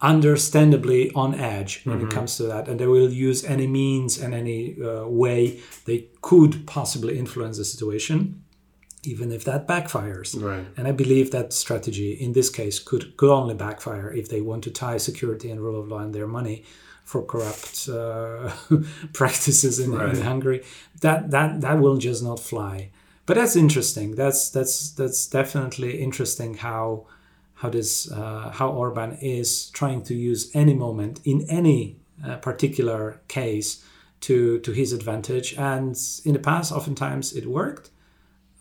understandably 0.00 1.12
on 1.12 1.34
edge 1.34 1.82
when 1.84 1.98
mm-hmm. 1.98 2.08
it 2.08 2.12
comes 2.12 2.36
to 2.36 2.44
that, 2.44 2.68
and 2.68 2.80
they 2.80 2.86
will 2.86 3.10
use 3.10 3.44
any 3.44 3.66
means 3.66 4.18
and 4.18 4.34
any 4.34 4.76
uh, 4.82 5.06
way 5.06 5.60
they 5.84 6.08
could 6.22 6.66
possibly 6.66 7.18
influence 7.18 7.58
the 7.58 7.64
situation, 7.64 8.42
even 9.02 9.32
if 9.32 9.44
that 9.44 9.66
backfires. 9.66 10.40
Right. 10.40 10.66
And 10.76 10.86
I 10.86 10.92
believe 10.92 11.30
that 11.30 11.52
strategy 11.52 12.12
in 12.12 12.32
this 12.32 12.50
case 12.50 12.78
could 12.78 13.16
could 13.16 13.30
only 13.30 13.54
backfire 13.54 14.12
if 14.12 14.28
they 14.28 14.40
want 14.40 14.64
to 14.64 14.70
tie 14.70 14.98
security 14.98 15.50
and 15.50 15.60
rule 15.60 15.80
of 15.80 15.88
law 15.88 15.98
and 15.98 16.14
their 16.14 16.26
money 16.26 16.64
for 17.04 17.24
corrupt 17.24 17.88
uh, 17.88 18.50
practices 19.12 19.78
in, 19.80 19.92
right. 19.92 20.14
in 20.14 20.22
Hungary. 20.22 20.62
That 21.00 21.30
that 21.30 21.60
that 21.60 21.78
will 21.80 21.96
just 21.96 22.22
not 22.22 22.40
fly. 22.40 22.90
But 23.26 23.36
that's 23.36 23.56
interesting. 23.56 24.14
That's 24.16 24.50
that's 24.50 24.90
that's 24.92 25.26
definitely 25.26 26.00
interesting 26.02 26.54
how 26.54 27.06
how 27.54 27.70
this 27.70 28.10
uh, 28.10 28.50
how 28.50 28.70
Orban 28.70 29.16
is 29.20 29.70
trying 29.70 30.02
to 30.04 30.14
use 30.14 30.50
any 30.54 30.74
moment 30.74 31.20
in 31.24 31.46
any 31.48 31.96
uh, 32.26 32.36
particular 32.36 33.20
case 33.28 33.84
to 34.20 34.58
to 34.60 34.72
his 34.72 34.92
advantage. 34.92 35.54
And 35.54 35.96
in 36.24 36.32
the 36.34 36.38
past, 36.38 36.72
oftentimes 36.72 37.32
it 37.32 37.46
worked 37.46 37.90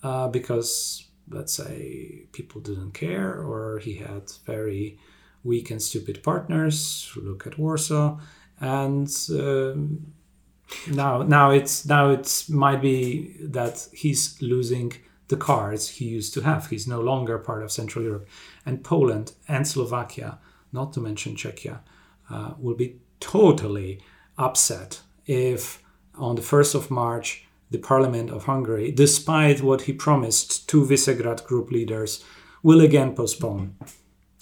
uh, 0.03 0.27
because 0.27 1.06
let's 1.29 1.53
say 1.53 2.25
people 2.32 2.62
didn't 2.62 2.94
care 2.94 3.41
or 3.41 3.79
he 3.79 3.96
had 3.96 4.32
very 4.46 4.98
weak 5.44 5.72
and 5.72 5.82
stupid 5.82 6.24
partners. 6.24 7.12
Look 7.15 7.48
at 7.48 7.58
Warsaw, 7.58 8.20
and 8.60 9.10
um, 9.32 10.13
now 10.91 11.24
now 11.24 11.51
it's 11.51 11.86
now 11.86 12.10
it 12.10 12.46
might 12.50 12.82
be 12.82 13.36
that 13.41 13.88
he's 13.94 14.41
losing 14.41 14.94
the 15.29 15.38
cards 15.38 15.88
he 15.88 16.06
used 16.06 16.34
to 16.34 16.41
have. 16.41 16.68
He's 16.68 16.88
no 16.88 17.00
longer 17.00 17.38
part 17.38 17.63
of 17.63 17.72
Central 17.72 18.03
Europe. 18.03 18.27
And 18.65 18.84
Poland 18.84 19.34
and 19.48 19.68
Slovakia, 19.68 20.39
not 20.74 20.91
to 20.94 21.00
mention 21.00 21.36
Czechia, 21.36 21.79
uh, 22.29 22.53
will 22.60 22.75
be 22.75 23.00
totally 23.20 24.01
upset 24.38 25.01
if 25.25 25.82
on 26.15 26.36
the 26.36 26.41
1st 26.41 26.75
of 26.75 26.91
March, 26.91 27.46
the 27.72 27.78
Parliament 27.78 28.30
of 28.30 28.46
Hungary, 28.46 28.92
despite 28.92 29.62
what 29.62 29.82
he 29.82 29.94
promised 29.94 30.68
to 30.70 30.86
Visegrad 30.86 31.44
group 31.46 31.72
leaders, 31.72 32.24
will 32.64 32.82
again 32.82 33.16
postpone. 33.16 33.76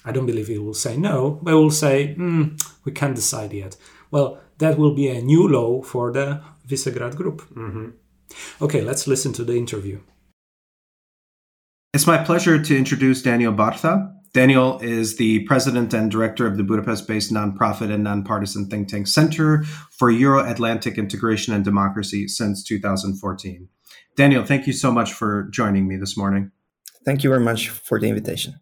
I 0.05 0.11
don't 0.11 0.25
believe 0.25 0.47
he 0.47 0.57
will 0.57 0.73
say 0.73 0.95
no, 0.95 1.39
but 1.41 1.55
will 1.55 1.71
say, 1.71 2.15
mm, 2.17 2.61
we 2.85 2.91
can't 2.91 3.15
decide 3.15 3.51
yet. 3.51 3.75
Well, 4.09 4.39
that 4.59 4.77
will 4.77 4.93
be 4.93 5.09
a 5.09 5.21
new 5.21 5.47
law 5.47 5.81
for 5.81 6.11
the 6.11 6.41
Visegrad 6.67 7.15
group. 7.15 7.41
Mm-hmm. 7.53 7.89
Okay, 8.61 8.81
let's 8.81 9.07
listen 9.07 9.33
to 9.33 9.43
the 9.43 9.57
interview. 9.57 9.99
It's 11.93 12.07
my 12.07 12.17
pleasure 12.23 12.61
to 12.61 12.77
introduce 12.77 13.21
Daniel 13.21 13.53
Bartha. 13.53 14.13
Daniel 14.33 14.79
is 14.79 15.17
the 15.17 15.43
president 15.45 15.93
and 15.93 16.11
director 16.11 16.45
of 16.45 16.57
the 16.57 16.63
Budapest 16.63 17.07
based 17.07 17.31
nonprofit 17.31 17.91
and 17.91 18.03
nonpartisan 18.03 18.69
think 18.69 18.87
tank 18.87 19.07
Center 19.07 19.63
for 19.91 20.11
Euro 20.11 20.43
Atlantic 20.47 20.97
Integration 20.97 21.53
and 21.53 21.63
Democracy 21.63 22.27
since 22.27 22.63
2014. 22.63 23.67
Daniel, 24.15 24.45
thank 24.45 24.67
you 24.67 24.73
so 24.73 24.91
much 24.91 25.13
for 25.13 25.43
joining 25.51 25.87
me 25.87 25.95
this 25.95 26.17
morning. 26.17 26.51
Thank 27.05 27.23
you 27.23 27.29
very 27.29 27.43
much 27.43 27.69
for 27.69 27.99
the 27.99 28.09
invitation. 28.09 28.59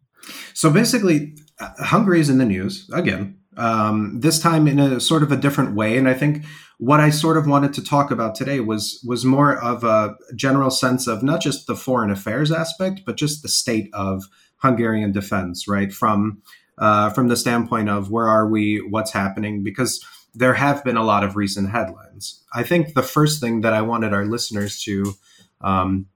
So 0.54 0.70
basically, 0.70 1.36
Hungary 1.60 2.20
is 2.20 2.30
in 2.30 2.38
the 2.38 2.46
news 2.46 2.90
again, 2.94 3.40
um, 3.58 4.20
this 4.20 4.40
time 4.40 4.68
in 4.68 4.80
a 4.80 5.00
sort 5.00 5.24
of 5.24 5.32
a 5.32 5.38
different 5.38 5.76
way. 5.76 5.98
And 5.98 6.10
I 6.10 6.14
think 6.14 6.44
what 6.78 7.00
I 7.00 7.10
sort 7.10 7.38
of 7.38 7.48
wanted 7.48 7.74
to 7.74 7.84
talk 7.84 8.12
about 8.12 8.36
today 8.36 8.60
was 8.60 9.04
was 9.08 9.24
more 9.24 9.58
of 9.58 9.84
a 9.84 10.16
general 10.36 10.70
sense 10.70 11.08
of 11.08 11.24
not 11.24 11.42
just 11.42 11.68
the 11.68 11.76
foreign 11.76 12.12
affairs 12.12 12.52
aspect, 12.52 13.02
but 13.06 13.18
just 13.18 13.42
the 13.42 13.50
state 13.50 13.90
of 13.94 14.26
Hungarian 14.66 15.12
defense, 15.12 15.68
right? 15.68 15.94
From 15.94 16.42
uh, 16.78 17.10
from 17.12 17.28
the 17.30 17.38
standpoint 17.38 17.90
of 17.90 18.12
where 18.12 18.28
are 18.28 18.48
we, 18.48 18.86
what's 18.90 19.14
happening, 19.14 19.64
because 19.64 20.04
there 20.34 20.56
have 20.56 20.84
been 20.84 20.98
a 20.98 21.04
lot 21.04 21.24
of 21.24 21.36
recent 21.36 21.72
headlines. 21.72 22.44
I 22.54 22.64
think 22.64 22.94
the 22.94 23.04
first 23.04 23.40
thing 23.42 23.62
that 23.62 23.74
I 23.74 23.82
wanted 23.82 24.14
our 24.14 24.26
listeners 24.26 24.82
to 24.84 25.14
um, 25.62 26.08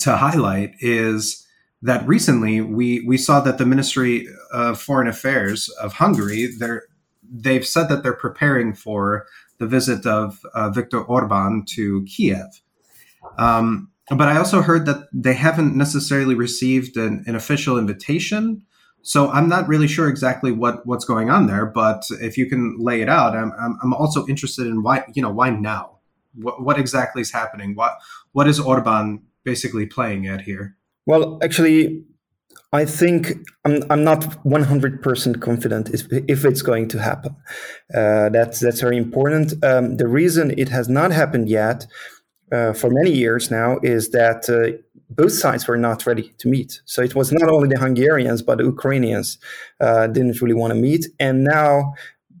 to 0.00 0.16
highlight 0.16 0.72
is 0.80 1.46
that 1.82 2.08
recently 2.08 2.60
we 2.60 3.04
we 3.06 3.18
saw 3.18 3.40
that 3.40 3.58
the 3.58 3.66
Ministry 3.66 4.26
of 4.52 4.80
Foreign 4.80 5.08
Affairs 5.08 5.68
of 5.82 5.94
Hungary 5.94 6.48
they're 6.58 6.84
they've 7.22 7.66
said 7.66 7.88
that 7.88 8.02
they're 8.02 8.12
preparing 8.14 8.74
for 8.74 9.26
the 9.58 9.66
visit 9.66 10.06
of 10.06 10.40
uh, 10.54 10.70
Viktor 10.70 11.02
Orban 11.02 11.64
to 11.74 12.04
Kiev. 12.04 12.62
Um, 13.38 13.90
but 14.10 14.28
I 14.28 14.36
also 14.36 14.60
heard 14.60 14.86
that 14.86 15.08
they 15.12 15.34
haven't 15.34 15.76
necessarily 15.76 16.34
received 16.34 16.96
an, 16.96 17.24
an, 17.26 17.34
official 17.34 17.78
invitation. 17.78 18.62
So 19.02 19.30
I'm 19.30 19.48
not 19.48 19.66
really 19.66 19.88
sure 19.88 20.08
exactly 20.08 20.52
what, 20.52 20.86
what's 20.86 21.04
going 21.04 21.30
on 21.30 21.46
there. 21.46 21.66
But 21.66 22.04
if 22.20 22.36
you 22.36 22.46
can 22.46 22.76
lay 22.78 23.00
it 23.00 23.08
out, 23.08 23.34
I'm, 23.34 23.52
I'm, 23.58 23.78
I'm 23.82 23.94
also 23.94 24.26
interested 24.26 24.66
in 24.66 24.82
why 24.82 25.04
you 25.14 25.22
know 25.22 25.30
why 25.30 25.50
now. 25.50 25.98
What, 26.34 26.62
what 26.62 26.78
exactly 26.78 27.22
is 27.22 27.32
happening? 27.32 27.74
What 27.74 27.96
what 28.32 28.48
is 28.48 28.60
Orban 28.60 29.22
basically 29.44 29.86
playing 29.86 30.26
at 30.26 30.42
here? 30.42 30.76
Well, 31.06 31.38
actually, 31.42 32.04
I 32.72 32.84
think 32.84 33.32
I'm, 33.64 33.84
I'm 33.88 34.02
not 34.02 34.22
100% 34.44 35.40
confident 35.40 35.90
if, 35.90 36.06
if 36.10 36.44
it's 36.44 36.62
going 36.62 36.88
to 36.88 36.98
happen. 36.98 37.36
Uh, 37.94 38.30
that's, 38.30 38.58
that's 38.58 38.80
very 38.80 38.96
important. 38.96 39.52
Um, 39.62 39.96
the 39.96 40.08
reason 40.08 40.58
it 40.58 40.70
has 40.70 40.88
not 40.88 41.12
happened 41.12 41.48
yet 41.48 41.86
uh, 42.54 42.72
for 42.72 42.90
many 42.90 43.10
years 43.10 43.50
now 43.50 43.78
is 43.82 44.10
that 44.10 44.48
uh, 44.48 44.78
both 45.10 45.32
sides 45.32 45.66
were 45.66 45.76
not 45.76 46.06
ready 46.06 46.32
to 46.38 46.48
meet. 46.48 46.80
So 46.84 47.02
it 47.02 47.14
was 47.14 47.32
not 47.32 47.48
only 47.50 47.68
the 47.68 47.78
Hungarians, 47.78 48.42
but 48.42 48.58
the 48.58 48.64
Ukrainians 48.64 49.38
uh, 49.80 50.06
didn't 50.06 50.40
really 50.40 50.54
want 50.54 50.72
to 50.72 50.78
meet. 50.88 51.06
And 51.18 51.44
now, 51.44 51.94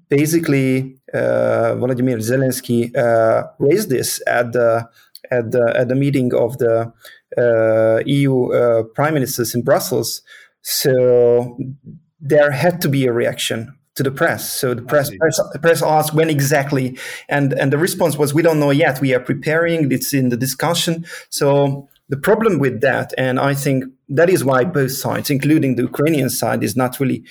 basically, 0.08 0.96
uh, 1.12 1.74
Volodymyr 1.80 2.18
Zelensky 2.30 2.80
uh, 2.96 3.48
raised 3.58 3.90
this 3.90 4.22
at 4.26 4.52
the, 4.52 4.88
at 5.30 5.50
the, 5.52 5.64
at 5.76 5.88
the 5.88 5.94
meeting 5.94 6.32
of 6.34 6.58
the 6.58 6.92
uh, 7.36 8.02
EU 8.06 8.34
prime 8.94 9.14
ministers 9.14 9.54
in 9.54 9.62
Brussels. 9.62 10.22
So 10.62 11.58
there 12.20 12.50
had 12.50 12.80
to 12.82 12.88
be 12.88 13.06
a 13.06 13.12
reaction 13.12 13.76
to 13.96 14.02
the 14.02 14.10
press. 14.10 14.52
So 14.52 14.74
the 14.74 14.82
press, 14.82 15.10
press, 15.16 15.40
the 15.52 15.58
press 15.58 15.82
asked 15.82 16.14
when 16.14 16.28
exactly, 16.28 16.98
and 17.28 17.52
and 17.52 17.72
the 17.72 17.78
response 17.78 18.16
was, 18.16 18.34
"We 18.34 18.42
don't 18.42 18.60
know 18.60 18.70
yet. 18.70 19.00
We 19.00 19.14
are 19.14 19.20
preparing. 19.20 19.90
It's 19.92 20.12
in 20.12 20.28
the 20.28 20.36
discussion." 20.36 21.06
So 21.30 21.88
the 22.08 22.16
problem 22.16 22.58
with 22.58 22.80
that, 22.80 23.14
and 23.16 23.38
I 23.38 23.54
think 23.54 23.84
that 24.08 24.28
is 24.28 24.44
why 24.44 24.64
both 24.64 24.92
sides, 24.92 25.30
including 25.30 25.76
the 25.76 25.82
Ukrainian 25.82 26.30
side, 26.30 26.62
is 26.62 26.76
not 26.76 26.98
really 27.00 27.24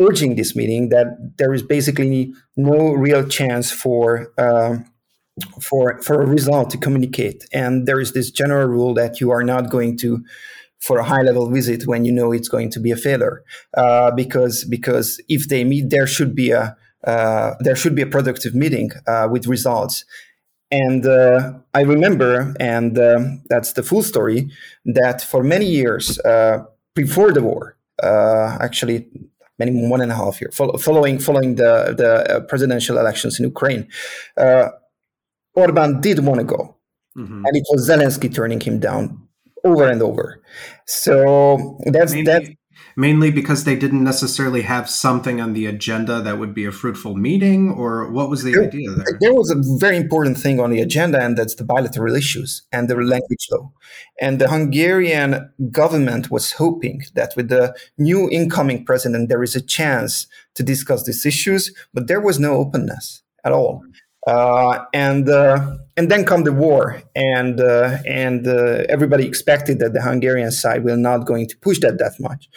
urging 0.00 0.36
this 0.36 0.54
meeting. 0.54 0.88
That 0.90 1.08
there 1.38 1.52
is 1.52 1.62
basically 1.62 2.32
no 2.56 2.92
real 2.92 3.26
chance 3.26 3.70
for. 3.70 4.32
Um, 4.38 4.86
for 5.60 6.02
for 6.02 6.20
a 6.20 6.26
result 6.26 6.68
to 6.70 6.78
communicate. 6.78 7.46
And 7.52 7.86
there 7.86 8.00
is 8.00 8.10
this 8.12 8.28
general 8.28 8.66
rule 8.66 8.92
that 8.94 9.20
you 9.20 9.30
are 9.30 9.44
not 9.44 9.70
going 9.70 9.96
to 9.98 10.24
for 10.80 10.98
a 10.98 11.04
high 11.04 11.22
level 11.22 11.50
visit 11.50 11.86
when 11.86 12.04
you 12.04 12.12
know 12.12 12.32
it's 12.32 12.48
going 12.48 12.70
to 12.70 12.80
be 12.80 12.90
a 12.90 12.96
failure, 12.96 13.42
uh, 13.76 14.10
because 14.12 14.64
because 14.64 15.20
if 15.28 15.48
they 15.48 15.64
meet, 15.64 15.90
there 15.90 16.06
should 16.06 16.34
be 16.34 16.50
a 16.50 16.76
uh, 17.04 17.54
there 17.60 17.76
should 17.76 17.94
be 17.94 18.02
a 18.02 18.06
productive 18.06 18.54
meeting 18.54 18.90
uh, 19.06 19.28
with 19.30 19.46
results. 19.46 20.04
And 20.70 21.06
uh, 21.06 21.54
I 21.72 21.80
remember, 21.80 22.54
and 22.60 22.98
um, 22.98 23.42
that's 23.48 23.72
the 23.72 23.82
full 23.82 24.02
story, 24.02 24.50
that 24.84 25.22
for 25.22 25.42
many 25.42 25.64
years 25.64 26.18
uh, 26.20 26.64
before 26.94 27.32
the 27.32 27.42
war, 27.42 27.76
uh, 28.02 28.58
actually 28.60 29.08
many 29.58 29.88
one 29.88 30.00
and 30.00 30.12
a 30.12 30.14
half 30.14 30.40
years 30.40 30.54
following 30.54 31.18
following 31.18 31.56
the 31.56 31.94
the 31.96 32.44
presidential 32.48 32.98
elections 32.98 33.40
in 33.40 33.44
Ukraine 33.44 33.88
Orban 35.54 36.00
did 36.00 36.20
want 36.20 36.38
to 36.40 36.44
go. 36.44 36.76
Mm-hmm. 37.16 37.44
And 37.44 37.56
it 37.56 37.64
was 37.70 37.88
Zelensky 37.88 38.32
turning 38.32 38.60
him 38.60 38.78
down 38.78 39.27
over 39.68 39.88
and 39.88 40.02
over. 40.02 40.42
So 40.86 41.78
that's 41.86 42.14
mainly, 42.14 42.32
that. 42.32 42.42
Mainly 42.96 43.30
because 43.30 43.62
they 43.62 43.76
didn't 43.76 44.02
necessarily 44.02 44.62
have 44.62 44.90
something 44.90 45.40
on 45.40 45.52
the 45.52 45.66
agenda 45.66 46.20
that 46.20 46.38
would 46.38 46.52
be 46.52 46.64
a 46.64 46.72
fruitful 46.72 47.14
meeting, 47.14 47.70
or 47.70 48.10
what 48.10 48.28
was 48.28 48.42
the 48.42 48.52
there, 48.52 48.64
idea 48.64 48.90
there? 48.90 49.18
There 49.20 49.34
was 49.34 49.50
a 49.50 49.78
very 49.78 49.96
important 49.96 50.36
thing 50.36 50.58
on 50.58 50.70
the 50.70 50.80
agenda, 50.80 51.20
and 51.20 51.36
that's 51.36 51.54
the 51.54 51.64
bilateral 51.64 52.16
issues 52.16 52.62
and 52.72 52.88
the 52.88 52.96
language 52.96 53.46
law. 53.52 53.70
And 54.20 54.40
the 54.40 54.48
Hungarian 54.48 55.30
government 55.70 56.30
was 56.30 56.52
hoping 56.52 57.02
that 57.14 57.34
with 57.36 57.48
the 57.50 57.76
new 57.98 58.28
incoming 58.30 58.84
president, 58.84 59.28
there 59.28 59.44
is 59.44 59.54
a 59.54 59.62
chance 59.62 60.26
to 60.56 60.62
discuss 60.64 61.04
these 61.04 61.24
issues, 61.24 61.72
but 61.94 62.08
there 62.08 62.20
was 62.20 62.40
no 62.40 62.54
openness 62.54 63.22
at 63.44 63.52
all. 63.52 63.84
Uh, 64.26 64.84
and 64.92 65.28
uh, 65.28 65.76
and 65.98 66.08
then 66.10 66.24
come 66.24 66.44
the 66.44 66.52
war, 66.52 67.02
and 67.16 67.60
uh, 67.60 67.98
and 68.06 68.46
uh, 68.46 68.84
everybody 68.88 69.26
expected 69.26 69.80
that 69.80 69.92
the 69.92 70.00
Hungarian 70.00 70.52
side 70.52 70.84
will 70.84 70.96
not 70.96 71.26
going 71.26 71.48
to 71.48 71.56
push 71.58 71.80
that 71.80 71.98
that 71.98 72.14
much, 72.20 72.48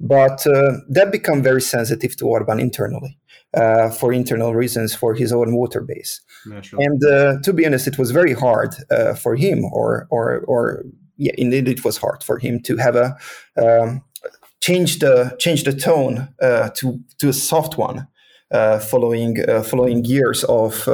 but 0.00 0.46
uh, 0.46 0.72
that 0.88 1.12
become 1.12 1.42
very 1.42 1.60
sensitive 1.60 2.16
to 2.16 2.26
Orban 2.26 2.58
internally 2.58 3.18
uh, 3.52 3.90
for 3.90 4.12
internal 4.12 4.54
reasons 4.54 4.94
for 4.94 5.14
his 5.14 5.32
own 5.32 5.54
water 5.54 5.82
base. 5.82 6.22
Naturally. 6.46 6.84
And 6.86 7.00
to 7.44 7.52
be 7.52 7.66
honest, 7.66 7.86
it 7.86 7.98
was 7.98 8.10
very 8.10 8.32
hard 8.32 8.74
for 9.22 9.36
him, 9.36 9.64
or 9.66 10.06
or 10.10 10.40
or 10.46 10.84
yeah, 11.18 11.32
indeed, 11.36 11.68
it 11.68 11.84
was 11.84 11.98
hard 11.98 12.22
for 12.22 12.38
him 12.38 12.60
to 12.62 12.76
have 12.78 12.96
a 12.96 13.16
um, 13.62 14.02
change 14.60 14.98
the 15.00 15.36
change 15.38 15.64
the 15.64 15.74
tone 15.74 16.28
uh, 16.40 16.70
to 16.70 17.00
to 17.18 17.28
a 17.28 17.32
soft 17.34 17.76
one, 17.76 18.08
uh, 18.50 18.78
following 18.78 19.36
uh, 19.46 19.62
following 19.62 20.04
years 20.06 20.44
of 20.44 20.88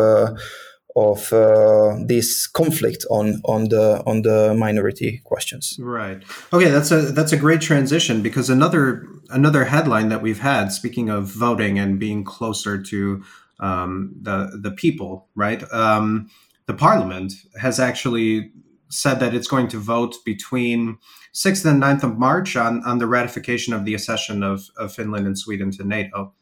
of 0.96 1.32
uh, 1.32 1.96
this 2.06 2.46
conflict 2.46 3.04
on 3.10 3.40
on 3.44 3.68
the 3.68 4.02
on 4.06 4.22
the 4.22 4.54
minority 4.54 5.20
questions. 5.24 5.76
Right. 5.80 6.22
Okay, 6.52 6.70
that's 6.70 6.90
a 6.90 7.02
that's 7.12 7.32
a 7.32 7.36
great 7.36 7.60
transition 7.60 8.22
because 8.22 8.48
another 8.48 9.06
another 9.30 9.64
headline 9.64 10.08
that 10.10 10.22
we've 10.22 10.40
had, 10.40 10.68
speaking 10.68 11.08
of 11.08 11.24
voting 11.24 11.78
and 11.78 11.98
being 11.98 12.24
closer 12.24 12.80
to 12.80 13.24
um, 13.60 14.14
the 14.20 14.58
the 14.60 14.70
people, 14.70 15.28
right? 15.34 15.62
Um, 15.72 16.30
the 16.66 16.74
parliament 16.74 17.32
has 17.60 17.78
actually 17.80 18.52
said 18.88 19.18
that 19.20 19.34
it's 19.34 19.48
going 19.48 19.68
to 19.68 19.78
vote 19.78 20.14
between 20.24 20.98
6th 21.34 21.64
and 21.64 21.82
9th 21.82 22.04
of 22.04 22.18
March 22.18 22.56
on, 22.56 22.82
on 22.84 22.98
the 22.98 23.08
ratification 23.08 23.74
of 23.74 23.84
the 23.84 23.94
accession 23.94 24.42
of, 24.42 24.70
of 24.76 24.92
Finland 24.92 25.26
and 25.26 25.36
Sweden 25.36 25.70
to 25.72 25.84
NATO. 25.84 26.32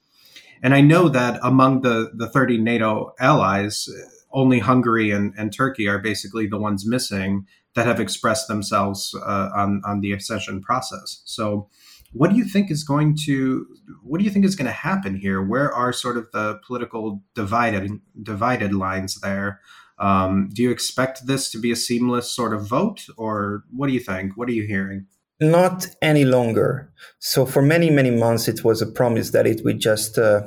And 0.63 0.75
I 0.75 0.81
know 0.81 1.09
that 1.09 1.41
among 1.43 1.81
the, 1.81 2.13
the 2.15 2.29
30 2.29 2.59
NATO 2.59 3.15
allies, 3.19 3.89
only 4.33 4.59
Hungary 4.59 5.11
and, 5.11 5.35
and 5.37 5.53
Turkey 5.53 5.89
are 5.89 5.99
basically 5.99 6.47
the 6.47 6.59
ones 6.59 6.87
missing 6.87 7.47
that 7.75 7.87
have 7.87 8.01
expressed 8.01 8.49
themselves 8.49 9.15
uh, 9.15 9.51
on 9.55 9.83
on 9.85 10.01
the 10.01 10.13
accession 10.13 10.61
process. 10.61 11.23
So, 11.25 11.69
what 12.13 12.31
do 12.31 12.37
you 12.37 12.45
think 12.45 12.71
is 12.71 12.85
going 12.85 13.17
to 13.25 13.67
what 14.03 14.19
do 14.19 14.25
you 14.25 14.31
think 14.31 14.45
is 14.45 14.57
going 14.57 14.67
to 14.67 14.73
happen 14.73 15.17
here? 15.17 15.43
Where 15.43 15.73
are 15.73 15.93
sort 15.93 16.17
of 16.17 16.31
the 16.33 16.61
political 16.67 17.23
divided 17.35 18.01
divided 18.23 18.75
lines 18.75 19.21
there? 19.21 19.61
Um, 19.99 20.51
do 20.53 20.63
you 20.63 20.71
expect 20.71 21.27
this 21.27 21.51
to 21.53 21.59
be 21.59 21.71
a 21.71 21.77
seamless 21.77 22.31
sort 22.31 22.55
of 22.55 22.67
vote, 22.67 23.07
or 23.17 23.65
what 23.71 23.87
do 23.87 23.93
you 23.93 24.01
think? 24.01 24.37
What 24.37 24.49
are 24.49 24.53
you 24.53 24.67
hearing? 24.67 25.07
Not 25.41 25.87
any 26.01 26.25
longer. 26.25 26.93
So 27.19 27.47
for 27.47 27.63
many 27.63 27.91
many 27.91 28.11
months, 28.11 28.49
it 28.49 28.65
was 28.65 28.83
a 28.83 28.87
promise 28.87 29.31
that 29.31 29.47
it 29.47 29.65
would 29.65 29.81
just 29.81 30.19
uh, 30.19 30.43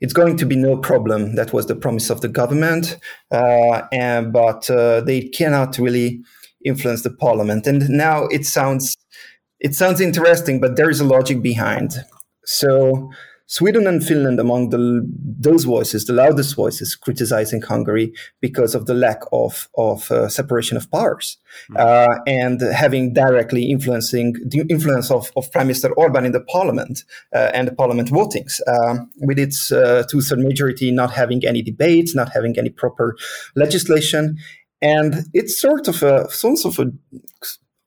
it's 0.00 0.12
going 0.12 0.36
to 0.36 0.46
be 0.46 0.56
no 0.56 0.76
problem. 0.76 1.36
That 1.36 1.52
was 1.52 1.66
the 1.66 1.76
promise 1.76 2.10
of 2.10 2.20
the 2.20 2.28
government, 2.28 2.98
uh, 3.30 3.82
and, 3.92 4.32
but 4.32 4.68
uh, 4.70 5.00
they 5.00 5.22
cannot 5.22 5.78
really 5.78 6.20
influence 6.64 7.02
the 7.02 7.10
parliament. 7.10 7.66
And 7.66 7.88
now 7.88 8.26
it 8.26 8.44
sounds 8.44 8.96
it 9.60 9.74
sounds 9.74 10.00
interesting, 10.00 10.60
but 10.60 10.76
there 10.76 10.90
is 10.90 11.00
a 11.00 11.04
logic 11.04 11.40
behind. 11.42 12.04
So 12.44 13.10
Sweden 13.46 13.86
and 13.86 14.04
Finland 14.04 14.40
among 14.40 14.70
the, 14.70 15.06
those 15.38 15.64
voices, 15.64 16.04
the 16.04 16.12
loudest 16.12 16.56
voices 16.56 16.96
criticizing 16.96 17.62
Hungary 17.62 18.12
because 18.40 18.74
of 18.74 18.86
the 18.86 18.94
lack 18.94 19.22
of, 19.32 19.68
of 19.76 20.10
uh, 20.10 20.28
separation 20.28 20.76
of 20.76 20.90
powers 20.90 21.38
mm-hmm. 21.70 21.76
uh, 21.78 22.18
and 22.26 22.60
having 22.60 23.12
directly 23.12 23.70
influencing 23.70 24.34
the 24.44 24.64
influence 24.68 25.10
of, 25.12 25.30
of 25.36 25.50
Prime 25.52 25.68
Minister 25.68 25.92
Orban 25.92 26.24
in 26.24 26.32
the 26.32 26.40
parliament 26.40 27.04
uh, 27.34 27.50
and 27.54 27.68
the 27.68 27.74
parliament 27.74 28.10
votings, 28.10 28.60
um, 28.66 29.10
with 29.18 29.38
its 29.38 29.70
uh, 29.70 30.02
two-third 30.10 30.40
majority 30.40 30.90
not 30.90 31.12
having 31.12 31.46
any 31.46 31.62
debates, 31.62 32.14
not 32.14 32.32
having 32.32 32.58
any 32.58 32.70
proper 32.70 33.16
legislation. 33.54 34.38
And 34.82 35.24
it's 35.32 35.60
sort 35.60 35.88
of 35.88 36.02
a 36.02 36.28
sort 36.30 36.64
of 36.64 36.78
a 36.78 36.92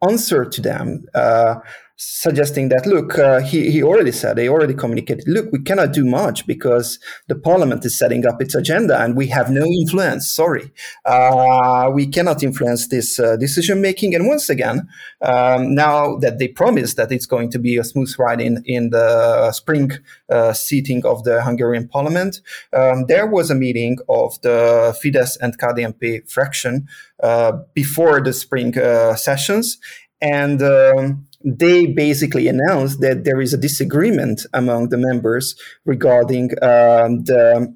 answer 0.01 0.45
to 0.45 0.61
them 0.61 1.05
uh, 1.13 1.55
suggesting 2.01 2.69
that 2.69 2.85
look 2.85 3.19
uh, 3.19 3.41
he, 3.41 3.69
he 3.69 3.83
already 3.83 4.11
said 4.11 4.37
they 4.37 4.47
already 4.47 4.73
communicated 4.73 5.23
look 5.27 5.51
we 5.51 5.59
cannot 5.59 5.91
do 5.91 6.05
much 6.05 6.47
because 6.47 6.97
the 7.27 7.35
parliament 7.35 7.83
is 7.83 7.97
setting 7.97 8.25
up 8.25 8.41
its 8.41 8.55
agenda 8.55 8.97
and 9.01 9.17
we 9.17 9.27
have 9.27 9.51
no 9.51 9.65
influence 9.65 10.29
sorry. 10.29 10.71
Uh, 11.05 11.89
we 11.93 12.07
cannot 12.07 12.41
influence 12.41 12.87
this 12.87 13.19
uh, 13.19 13.35
decision 13.35 13.81
making 13.81 14.15
and 14.15 14.27
once 14.27 14.49
again 14.49 14.87
um, 15.21 15.75
now 15.75 16.15
that 16.17 16.39
they 16.39 16.47
promised 16.47 16.95
that 16.95 17.11
it's 17.11 17.25
going 17.25 17.51
to 17.51 17.59
be 17.59 17.77
a 17.77 17.83
smooth 17.83 18.13
ride 18.17 18.39
in, 18.39 18.63
in 18.65 18.91
the 18.91 19.51
spring 19.51 19.91
uh, 20.29 20.53
seating 20.53 21.05
of 21.05 21.23
the 21.25 21.41
hungarian 21.43 21.87
parliament 21.87 22.39
um, 22.73 23.05
there 23.07 23.27
was 23.27 23.51
a 23.51 23.55
meeting 23.55 23.97
of 24.07 24.39
the 24.41 24.97
fidesz 25.03 25.37
and 25.41 25.59
kdnp 25.59 26.29
fraction 26.31 26.87
uh, 27.21 27.51
before 27.73 28.21
the 28.21 28.33
spring 28.33 28.77
uh, 28.77 29.15
sessions. 29.15 29.77
And 30.21 30.61
um, 30.61 31.27
they 31.43 31.87
basically 31.87 32.47
announced 32.47 32.99
that 33.01 33.23
there 33.23 33.39
is 33.39 33.53
a 33.53 33.57
disagreement 33.57 34.45
among 34.53 34.89
the 34.89 34.97
members 34.97 35.55
regarding 35.85 36.51
um, 36.61 37.23
the 37.23 37.73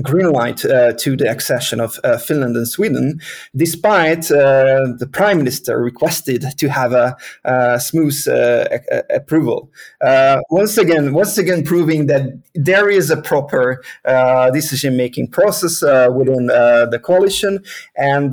green 0.00 0.32
light 0.32 0.64
uh, 0.64 0.92
to 0.94 1.16
the 1.16 1.28
accession 1.28 1.80
of 1.80 1.98
uh, 2.02 2.16
Finland 2.16 2.56
and 2.56 2.66
Sweden, 2.66 3.20
despite 3.54 4.30
uh, 4.30 4.86
the 4.98 5.08
prime 5.10 5.38
minister 5.38 5.78
requested 5.82 6.44
to 6.56 6.68
have 6.68 6.92
a, 6.92 7.16
a 7.44 7.78
smooth 7.78 8.16
uh, 8.26 8.64
a- 8.90 9.16
approval. 9.16 9.70
Uh, 10.00 10.40
once 10.50 10.78
again, 10.78 11.12
once 11.12 11.36
again, 11.36 11.62
proving 11.62 12.06
that 12.06 12.22
there 12.54 12.88
is 12.88 13.10
a 13.10 13.20
proper 13.20 13.82
uh, 14.06 14.50
decision-making 14.50 15.28
process 15.28 15.82
within 15.82 16.46
the 16.46 17.00
coalition, 17.02 17.62
and 17.96 18.32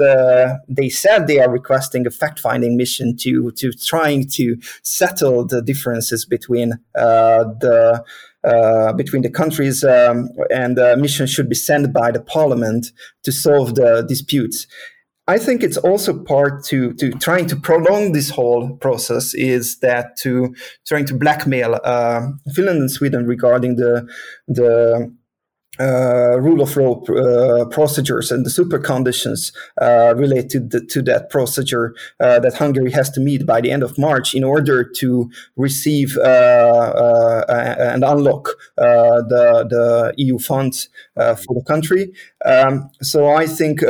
they 0.70 0.90
said 0.90 1.28
they 1.28 1.40
are 1.40 1.52
requesting 1.52 2.08
a 2.08 2.12
fact-finding 2.12 2.78
mission 2.78 3.18
to 3.18 3.52
to 3.52 3.72
trying 3.74 4.28
to 4.28 4.56
settle 4.84 5.46
the 5.46 5.62
differences 5.62 6.26
between 6.26 6.80
the 6.94 8.04
uh, 8.44 8.94
between 8.94 9.22
the 9.22 9.30
countries, 9.30 9.84
um, 9.84 10.30
and 10.50 10.80
uh, 10.80 10.96
missions 10.98 11.30
should 11.30 11.50
be 11.50 11.56
sent 11.56 11.94
by 11.94 12.12
the 12.12 12.22
parliament 12.22 12.88
to 13.24 13.32
solve 13.32 13.76
the 13.76 14.06
disputes. 14.08 14.66
I 15.28 15.38
think 15.38 15.62
it's 15.62 15.78
also 15.78 16.24
part 16.24 16.64
to 16.66 16.94
to 16.94 17.12
trying 17.12 17.46
to 17.48 17.56
prolong 17.56 18.14
this 18.14 18.32
whole 18.32 18.76
process 18.78 19.36
is 19.36 19.78
that 19.80 20.18
to 20.22 20.56
trying 20.88 21.06
to 21.06 21.14
blackmail 21.14 21.80
uh, 21.84 22.30
Finland 22.56 22.80
and 22.80 22.90
Sweden 22.90 23.28
regarding 23.28 23.76
the 23.76 24.08
the 24.48 25.14
uh, 25.80 26.38
rule 26.40 26.62
of 26.62 26.76
law 26.76 27.02
uh, 27.06 27.66
procedures 27.66 28.32
and 28.32 28.46
the 28.46 28.50
super 28.50 28.80
conditions 28.80 29.52
uh, 29.82 30.14
related 30.16 30.72
to, 30.72 30.86
to, 30.86 31.02
that 31.02 31.30
procedure 31.30 31.96
uh, 32.20 32.40
that 32.40 32.54
Hungary 32.56 32.92
has 32.92 33.10
to 33.12 33.20
meet 33.20 33.46
by 33.46 33.62
the 33.62 33.72
end 33.72 33.84
of 33.84 33.98
March 33.98 34.36
in 34.36 34.44
order 34.44 34.84
to 34.84 35.32
receive 35.56 36.18
uh, 36.18 36.22
uh, 36.22 37.76
and 37.80 38.04
unlock 38.04 38.50
the, 38.78 39.68
the 39.70 40.14
EU 40.18 40.38
funds 40.38 40.90
for 41.16 41.54
the 41.54 41.64
country. 41.66 42.12
Um, 42.46 42.90
so 43.02 43.30
I 43.30 43.48
think 43.48 43.82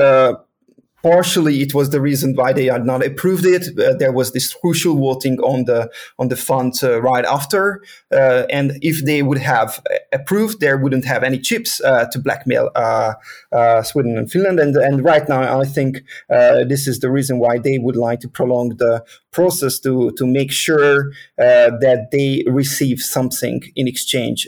partially 1.03 1.61
it 1.61 1.73
was 1.73 1.89
the 1.89 2.01
reason 2.01 2.35
why 2.35 2.53
they 2.53 2.65
had 2.65 2.85
not 2.85 3.05
approved 3.05 3.45
it. 3.45 3.67
Uh, 3.79 3.93
there 3.95 4.11
was 4.11 4.31
this 4.31 4.53
crucial 4.53 4.95
voting 4.95 5.39
on 5.39 5.65
the 5.65 5.89
on 6.17 6.27
the 6.27 6.35
fund 6.35 6.73
uh, 6.83 7.01
right 7.01 7.25
after, 7.25 7.81
uh, 8.11 8.43
and 8.49 8.77
if 8.81 9.05
they 9.05 9.21
would 9.21 9.37
have 9.37 9.83
approved, 10.11 10.59
there 10.59 10.77
wouldn't 10.77 11.05
have 11.05 11.23
any 11.23 11.39
chips 11.39 11.81
uh, 11.81 12.05
to 12.11 12.19
blackmail 12.19 12.69
uh, 12.75 13.13
uh, 13.51 13.81
Sweden 13.83 14.17
and 14.17 14.31
Finland. 14.31 14.59
And 14.59 14.75
and 14.75 15.03
right 15.03 15.27
now, 15.27 15.59
I 15.59 15.65
think 15.65 16.03
this 16.29 16.87
is 16.87 16.99
the 16.99 17.11
reason 17.11 17.39
why 17.39 17.57
they 17.57 17.77
would 17.77 17.95
like 17.95 18.19
to 18.21 18.29
prolong 18.29 18.77
the 18.77 19.03
process 19.31 19.79
to 19.79 20.11
to 20.11 20.25
make 20.25 20.51
sure 20.51 21.11
that 21.37 22.09
they 22.11 22.43
receive 22.47 22.99
something 22.99 23.61
in 23.75 23.87
exchange. 23.87 24.47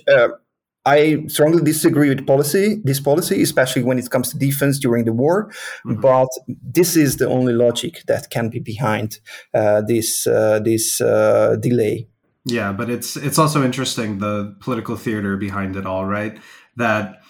I 0.85 1.23
strongly 1.27 1.63
disagree 1.63 2.09
with 2.09 2.25
policy, 2.25 2.81
this 2.83 2.99
policy, 2.99 3.41
especially 3.43 3.83
when 3.83 3.99
it 3.99 4.09
comes 4.09 4.29
to 4.31 4.37
defense 4.37 4.79
during 4.79 5.05
the 5.05 5.13
war. 5.13 5.51
Mm-hmm. 5.85 6.01
But 6.01 6.27
this 6.47 6.95
is 6.95 7.17
the 7.17 7.27
only 7.27 7.53
logic 7.53 8.03
that 8.07 8.29
can 8.31 8.49
be 8.49 8.59
behind 8.59 9.19
uh, 9.53 9.81
this 9.81 10.25
uh, 10.25 10.59
this 10.59 10.99
uh, 10.99 11.57
delay. 11.59 12.07
Yeah, 12.45 12.71
but 12.73 12.89
it's 12.89 13.15
it's 13.15 13.37
also 13.37 13.63
interesting 13.63 14.17
the 14.17 14.55
political 14.59 14.95
theater 14.95 15.37
behind 15.37 15.75
it 15.75 15.85
all, 15.85 16.05
right? 16.05 16.39
That 16.77 17.21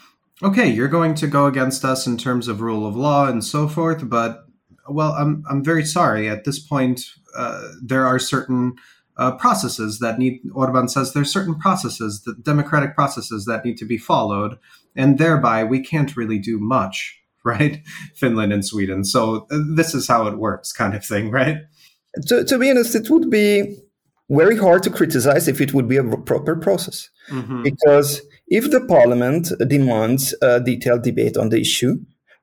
okay, 0.42 0.70
you're 0.70 0.88
going 0.88 1.16
to 1.16 1.28
go 1.28 1.46
against 1.48 1.84
us 1.84 2.08
in 2.08 2.18
terms 2.18 2.48
of 2.48 2.62
rule 2.62 2.88
of 2.88 2.96
law 2.96 3.28
and 3.28 3.44
so 3.44 3.68
forth, 3.68 4.10
but 4.10 4.46
well, 4.90 5.12
I'm 5.12 5.44
I'm 5.50 5.64
very 5.64 5.86
sorry. 5.86 6.30
At 6.30 6.46
this 6.46 6.60
point, 6.60 7.02
uh, 7.36 7.68
there 7.84 8.06
are 8.06 8.20
certain 8.20 8.76
uh, 9.22 9.32
processes 9.36 10.00
that 10.00 10.18
need 10.18 10.42
Orban 10.52 10.88
says 10.88 11.14
there's 11.14 11.32
certain 11.32 11.54
processes, 11.54 12.24
the 12.24 12.34
democratic 12.34 12.96
processes 12.96 13.46
that 13.46 13.64
need 13.64 13.78
to 13.78 13.86
be 13.86 13.98
followed, 13.98 14.58
and 14.96 15.20
thereby 15.20 15.64
we 15.64 15.80
can't 15.80 16.18
really 16.18 16.40
do 16.40 16.58
much, 16.60 17.22
right? 17.46 17.84
Finland 18.16 18.52
and 18.52 18.66
Sweden. 18.66 19.04
So 19.04 19.48
uh, 19.52 19.60
this 19.76 19.94
is 19.94 20.08
how 20.08 20.26
it 20.26 20.40
works, 20.40 20.74
kind 20.74 20.96
of 20.96 21.06
thing, 21.06 21.30
right? 21.30 21.58
To, 22.28 22.44
to 22.44 22.58
be 22.58 22.72
honest, 22.72 22.96
it 22.96 23.12
would 23.12 23.30
be 23.30 23.78
very 24.28 24.58
hard 24.58 24.82
to 24.84 24.90
criticize 24.90 25.48
if 25.48 25.62
it 25.62 25.72
would 25.74 25.88
be 25.88 25.98
a 25.98 26.04
proper 26.04 26.56
process, 26.56 27.10
mm-hmm. 27.30 27.62
because 27.62 28.22
if 28.48 28.72
the 28.72 28.82
parliament 28.82 29.52
demands 29.68 30.34
a 30.42 30.60
detailed 30.60 31.04
debate 31.04 31.38
on 31.38 31.50
the 31.50 31.62
issue. 31.62 31.98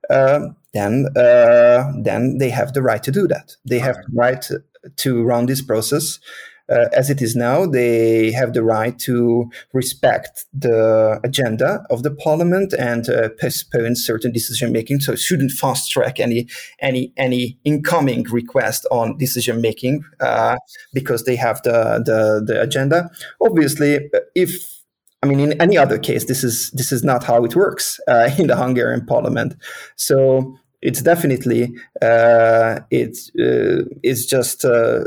Uh, 0.09 0.49
then, 0.73 1.07
uh, 1.15 1.91
then 2.03 2.37
they 2.37 2.49
have 2.49 2.73
the 2.73 2.81
right 2.81 3.01
to 3.03 3.11
do 3.11 3.27
that. 3.27 3.55
They 3.67 3.79
have 3.79 3.95
the 3.95 4.11
right 4.13 4.41
to, 4.43 4.63
to 4.97 5.23
run 5.23 5.47
this 5.47 5.61
process 5.61 6.19
uh, 6.69 6.87
as 6.93 7.09
it 7.09 7.21
is 7.21 7.35
now, 7.35 7.65
they 7.65 8.31
have 8.31 8.53
the 8.53 8.63
right 8.63 8.97
to 8.99 9.49
respect 9.73 10.45
the 10.53 11.19
agenda 11.23 11.83
of 11.89 12.03
the 12.03 12.11
parliament 12.11 12.73
and 12.73 13.09
uh, 13.09 13.29
postpone 13.39 13.95
certain 13.95 14.31
decision 14.31 14.71
making. 14.71 14.99
So, 14.99 15.13
it 15.13 15.19
shouldn't 15.19 15.51
fast 15.51 15.91
track 15.91 16.19
any 16.19 16.47
any 16.79 17.13
any 17.17 17.57
incoming 17.63 18.23
request 18.23 18.85
on 18.91 19.17
decision 19.17 19.61
making 19.61 20.03
uh, 20.19 20.57
because 20.93 21.23
they 21.23 21.35
have 21.35 21.61
the, 21.63 22.01
the 22.05 22.43
the 22.45 22.61
agenda. 22.61 23.09
Obviously, 23.41 24.09
if 24.35 24.79
I 25.21 25.27
mean, 25.27 25.39
in 25.39 25.61
any 25.61 25.77
other 25.77 25.97
case, 25.97 26.25
this 26.25 26.43
is 26.43 26.71
this 26.71 26.91
is 26.91 27.03
not 27.03 27.23
how 27.23 27.43
it 27.43 27.55
works 27.55 27.99
uh, 28.07 28.29
in 28.37 28.47
the 28.47 28.55
Hungarian 28.55 29.05
parliament. 29.05 29.55
So 29.95 30.57
it's 30.81 31.01
definitely 31.01 31.73
uh, 32.01 32.79
it's 32.89 33.29
uh, 33.37 33.83
it's 34.01 34.25
just 34.25 34.63
uh, 34.63 35.03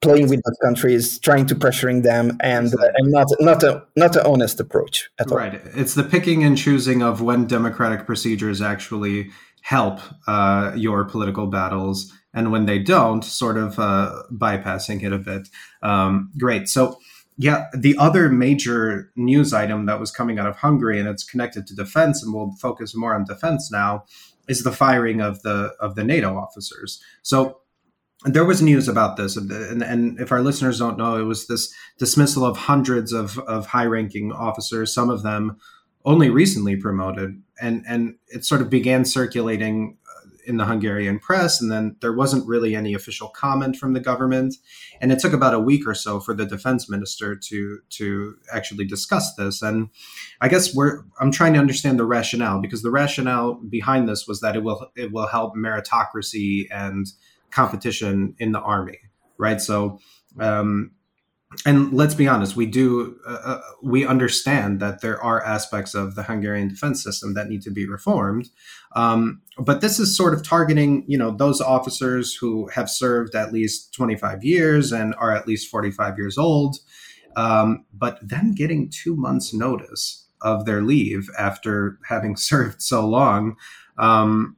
playing 0.00 0.28
with 0.28 0.40
the 0.44 0.56
countries, 0.62 1.18
trying 1.18 1.46
to 1.46 1.54
pressuring 1.54 2.02
them, 2.02 2.36
and 2.40 2.72
uh, 2.74 2.88
and 2.96 3.10
not 3.10 3.26
not 3.40 3.62
a 3.62 3.84
not 3.96 4.16
an 4.16 4.26
honest 4.26 4.60
approach 4.60 5.10
at 5.18 5.30
all. 5.30 5.38
Right. 5.38 5.60
It's 5.74 5.94
the 5.94 6.04
picking 6.04 6.44
and 6.44 6.56
choosing 6.56 7.02
of 7.02 7.20
when 7.20 7.46
democratic 7.46 8.06
procedures 8.06 8.62
actually 8.62 9.30
help 9.62 10.00
uh, 10.26 10.72
your 10.76 11.04
political 11.04 11.46
battles, 11.46 12.12
and 12.32 12.52
when 12.52 12.66
they 12.66 12.78
don't, 12.78 13.24
sort 13.24 13.56
of 13.56 13.78
uh, 13.78 14.22
bypassing 14.32 15.02
it 15.02 15.12
a 15.12 15.18
bit. 15.18 15.48
Um, 15.82 16.30
great. 16.38 16.68
So. 16.68 16.98
Yeah, 17.40 17.66
the 17.72 17.96
other 17.98 18.28
major 18.28 19.12
news 19.14 19.52
item 19.52 19.86
that 19.86 20.00
was 20.00 20.10
coming 20.10 20.40
out 20.40 20.48
of 20.48 20.56
Hungary, 20.56 20.98
and 20.98 21.08
it's 21.08 21.22
connected 21.22 21.68
to 21.68 21.74
defense, 21.76 22.20
and 22.20 22.34
we'll 22.34 22.50
focus 22.60 22.96
more 22.96 23.14
on 23.14 23.22
defense 23.26 23.70
now, 23.70 24.06
is 24.48 24.64
the 24.64 24.72
firing 24.72 25.20
of 25.20 25.42
the 25.42 25.72
of 25.78 25.94
the 25.94 26.02
NATO 26.02 26.36
officers. 26.36 27.00
So 27.22 27.60
there 28.24 28.44
was 28.44 28.60
news 28.60 28.88
about 28.88 29.16
this, 29.16 29.36
and, 29.36 29.82
and, 29.82 30.18
if 30.18 30.32
our 30.32 30.40
listeners 30.40 30.80
don't 30.80 30.98
know, 30.98 31.16
it 31.16 31.22
was 31.22 31.46
this 31.46 31.72
dismissal 31.98 32.44
of 32.44 32.56
hundreds 32.56 33.12
of, 33.12 33.38
of 33.40 33.66
high-ranking 33.66 34.32
officers, 34.32 34.92
some 34.92 35.08
of 35.08 35.22
them 35.22 35.56
only 36.04 36.28
recently 36.28 36.74
promoted, 36.74 37.40
and 37.60 37.84
and 37.86 38.16
it 38.28 38.44
sort 38.44 38.60
of 38.60 38.70
began 38.70 39.04
circulating 39.04 39.98
uh, 40.08 40.30
in 40.46 40.56
the 40.56 40.64
Hungarian 40.64 41.20
press, 41.20 41.60
and 41.60 41.70
then 41.70 41.96
there 42.00 42.12
wasn't 42.12 42.46
really 42.48 42.74
any 42.74 42.92
official 42.92 43.28
comment 43.28 43.76
from 43.76 43.92
the 43.92 44.00
government, 44.00 44.56
and 45.00 45.12
it 45.12 45.20
took 45.20 45.32
about 45.32 45.54
a 45.54 45.60
week 45.60 45.86
or 45.86 45.94
so 45.94 46.18
for 46.18 46.34
the 46.34 46.46
defense 46.46 46.90
minister 46.90 47.36
to 47.36 47.80
to 47.90 48.36
actually 48.52 48.86
discuss 48.86 49.34
this, 49.36 49.62
and 49.62 49.90
I 50.40 50.48
guess 50.48 50.74
we're 50.74 51.04
I'm 51.20 51.30
trying 51.30 51.52
to 51.52 51.60
understand 51.60 52.00
the 52.00 52.04
rationale 52.04 52.60
because 52.60 52.82
the 52.82 52.90
rationale 52.90 53.54
behind 53.54 54.08
this 54.08 54.26
was 54.26 54.40
that 54.40 54.56
it 54.56 54.64
will 54.64 54.90
it 54.96 55.12
will 55.12 55.28
help 55.28 55.54
meritocracy 55.54 56.66
and 56.72 57.06
competition 57.50 58.34
in 58.38 58.52
the 58.52 58.60
army, 58.60 58.98
right? 59.38 59.60
So, 59.60 60.00
um, 60.38 60.92
and 61.64 61.92
let's 61.94 62.14
be 62.14 62.28
honest, 62.28 62.56
we 62.56 62.66
do 62.66 63.18
uh, 63.26 63.38
uh, 63.44 63.60
we 63.82 64.06
understand 64.06 64.80
that 64.80 65.00
there 65.00 65.22
are 65.22 65.42
aspects 65.42 65.94
of 65.94 66.14
the 66.14 66.24
Hungarian 66.24 66.68
defense 66.68 67.02
system 67.02 67.32
that 67.34 67.48
need 67.48 67.62
to 67.62 67.70
be 67.70 67.88
reformed, 67.88 68.50
um, 68.94 69.40
but 69.58 69.80
this 69.80 69.98
is 69.98 70.14
sort 70.14 70.34
of 70.34 70.46
targeting 70.46 71.04
you 71.08 71.16
know 71.16 71.30
those 71.30 71.60
officers 71.60 72.34
who 72.34 72.68
have 72.68 72.90
served 72.90 73.34
at 73.34 73.52
least 73.52 73.94
25 73.94 74.44
years 74.44 74.92
and 74.92 75.14
are 75.18 75.34
at 75.34 75.48
least 75.48 75.70
45 75.70 76.18
years 76.18 76.36
old, 76.36 76.76
um, 77.36 77.86
but 77.94 78.18
then 78.22 78.52
getting 78.52 78.90
two 78.90 79.16
months 79.16 79.54
notice 79.54 80.26
of 80.42 80.66
their 80.66 80.82
leave 80.82 81.30
after 81.38 81.98
having 82.08 82.36
served 82.36 82.82
so 82.82 83.06
long. 83.06 83.56
Um, 83.96 84.56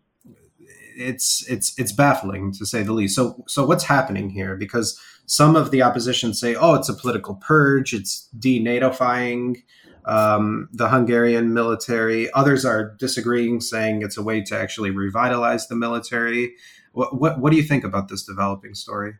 it's 1.00 1.44
it's 1.48 1.78
it's 1.78 1.92
baffling 1.92 2.52
to 2.52 2.66
say 2.66 2.82
the 2.82 2.92
least. 2.92 3.16
So 3.16 3.44
so 3.48 3.64
what's 3.64 3.84
happening 3.84 4.30
here? 4.30 4.56
Because 4.56 5.00
some 5.26 5.56
of 5.56 5.70
the 5.70 5.82
opposition 5.82 6.34
say, 6.34 6.54
oh, 6.54 6.74
it's 6.74 6.88
a 6.88 6.94
political 6.94 7.36
purge, 7.36 7.92
it's 7.92 8.28
denatofying 8.38 9.62
um, 10.04 10.68
the 10.72 10.88
Hungarian 10.88 11.54
military. 11.54 12.30
Others 12.32 12.64
are 12.64 12.96
disagreeing, 12.98 13.60
saying 13.60 14.02
it's 14.02 14.16
a 14.16 14.22
way 14.22 14.42
to 14.42 14.58
actually 14.58 14.90
revitalize 14.90 15.68
the 15.68 15.76
military. 15.76 16.54
What 16.92 17.20
what, 17.20 17.40
what 17.40 17.50
do 17.50 17.56
you 17.56 17.62
think 17.62 17.84
about 17.84 18.08
this 18.08 18.24
developing 18.24 18.74
story? 18.74 19.14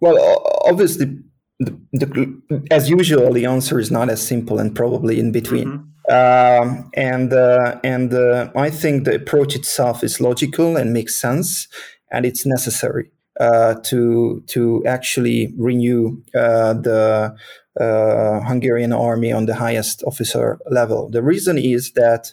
Well, 0.00 0.42
obviously, 0.66 1.18
the, 1.58 1.80
the, 1.92 2.66
as 2.70 2.90
usual, 2.90 3.32
the 3.32 3.46
answer 3.46 3.78
is 3.78 3.90
not 3.90 4.10
as 4.10 4.26
simple 4.26 4.58
and 4.58 4.74
probably 4.74 5.18
in 5.18 5.32
between. 5.32 5.68
Mm-hmm. 5.68 5.88
Um, 6.08 6.90
and 6.94 7.32
uh, 7.32 7.80
and 7.82 8.14
uh, 8.14 8.50
I 8.54 8.70
think 8.70 9.04
the 9.04 9.16
approach 9.16 9.56
itself 9.56 10.04
is 10.04 10.20
logical 10.20 10.76
and 10.76 10.92
makes 10.92 11.16
sense, 11.16 11.66
and 12.12 12.24
it's 12.24 12.46
necessary 12.46 13.10
uh, 13.40 13.74
to 13.84 14.42
to 14.46 14.84
actually 14.86 15.52
renew 15.58 16.22
uh, 16.34 16.74
the 16.74 17.34
uh, 17.80 18.40
Hungarian 18.40 18.92
army 18.92 19.32
on 19.32 19.46
the 19.46 19.54
highest 19.56 20.04
officer 20.04 20.58
level. 20.70 21.10
The 21.10 21.22
reason 21.22 21.58
is 21.58 21.92
that 21.92 22.32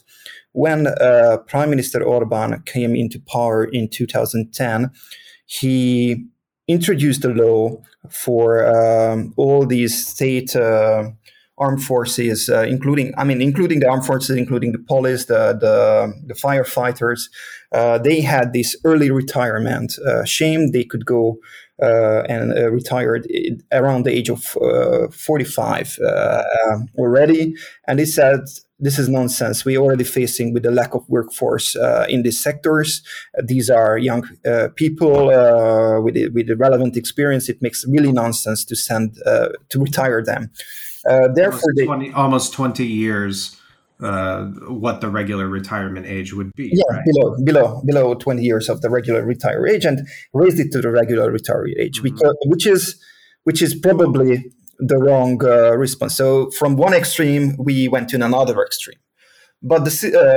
when 0.51 0.87
uh, 0.87 1.37
Prime 1.47 1.71
Minister 1.71 2.03
Orban 2.03 2.61
came 2.65 2.95
into 2.95 3.19
power 3.19 3.65
in 3.65 3.89
2010, 3.89 4.91
he 5.45 6.25
introduced 6.67 7.25
a 7.25 7.29
law 7.29 7.81
for 8.09 8.65
um, 8.65 9.33
all 9.35 9.65
these 9.65 10.07
state 10.07 10.55
armed 11.63 11.83
forces, 11.83 12.49
uh, 12.49 12.65
including 12.75 13.07
I 13.17 13.23
mean, 13.23 13.41
including 13.41 13.79
the 13.79 13.89
armed 13.89 14.05
forces, 14.05 14.35
including 14.43 14.71
the 14.73 14.83
police, 14.93 15.25
the 15.25 15.43
the, 15.65 15.75
the 16.29 16.33
firefighters. 16.45 17.21
Uh, 17.71 17.97
they 17.97 18.21
had 18.21 18.53
this 18.53 18.75
early 18.83 19.09
retirement. 19.09 19.89
Uh, 20.07 20.23
shame 20.25 20.71
they 20.71 20.83
could 20.83 21.05
go 21.05 21.37
uh, 21.81 22.21
and 22.29 22.45
uh, 22.53 22.69
retired 22.69 23.27
around 23.71 24.05
the 24.05 24.11
age 24.11 24.29
of 24.29 24.55
uh, 24.57 25.07
45 25.11 25.97
already, 26.97 27.55
and 27.87 27.99
they 27.99 28.05
said. 28.05 28.41
This 28.79 28.99
is 28.99 29.07
nonsense. 29.07 29.63
We're 29.63 29.79
already 29.79 30.03
facing 30.03 30.53
with 30.53 30.63
the 30.63 30.71
lack 30.71 30.93
of 30.93 31.07
workforce 31.07 31.73
in 32.09 32.23
these 32.23 32.43
sectors. 32.43 33.01
these 33.41 33.69
are 33.69 33.97
young 33.97 34.23
people 34.75 35.27
with 36.03 36.17
with 36.35 36.47
the 36.47 36.57
relevant 36.57 36.97
experience. 36.97 37.47
It 37.47 37.61
makes 37.61 37.85
really 37.87 38.11
nonsense 38.11 38.65
to 38.65 38.75
send 38.75 39.05
to 39.71 39.79
retire 39.87 40.21
them. 40.21 40.51
Uh, 41.05 41.27
therefore, 41.27 41.61
almost 41.77 41.85
20, 41.85 42.07
they, 42.07 42.13
almost 42.13 42.53
20 42.53 42.85
years. 42.85 43.59
Uh, 44.01 44.47
what 44.67 44.99
the 44.99 45.07
regular 45.07 45.47
retirement 45.47 46.05
age 46.05 46.33
would 46.33 46.51
be. 46.55 46.69
Yeah, 46.73 46.83
right? 46.89 47.05
below 47.05 47.37
below 47.45 47.81
below 47.85 48.13
20 48.15 48.41
years 48.41 48.67
of 48.67 48.81
the 48.81 48.89
regular 48.89 49.23
retire 49.23 49.65
age, 49.65 49.85
and 49.85 50.05
raised 50.33 50.59
it 50.59 50.71
to 50.73 50.81
the 50.81 50.91
regular 50.91 51.31
retire 51.31 51.67
age, 51.79 52.01
mm-hmm. 52.01 52.15
because, 52.15 52.35
which 52.47 52.67
is 52.67 52.99
which 53.43 53.61
is 53.61 53.73
probably 53.75 54.51
the 54.79 54.97
wrong 54.97 55.41
uh, 55.45 55.77
response. 55.77 56.17
So 56.17 56.49
from 56.51 56.75
one 56.75 56.93
extreme, 56.93 57.55
we 57.57 57.87
went 57.87 58.09
to 58.09 58.15
another 58.15 58.61
extreme, 58.61 58.99
but 59.61 59.85
the 59.85 59.91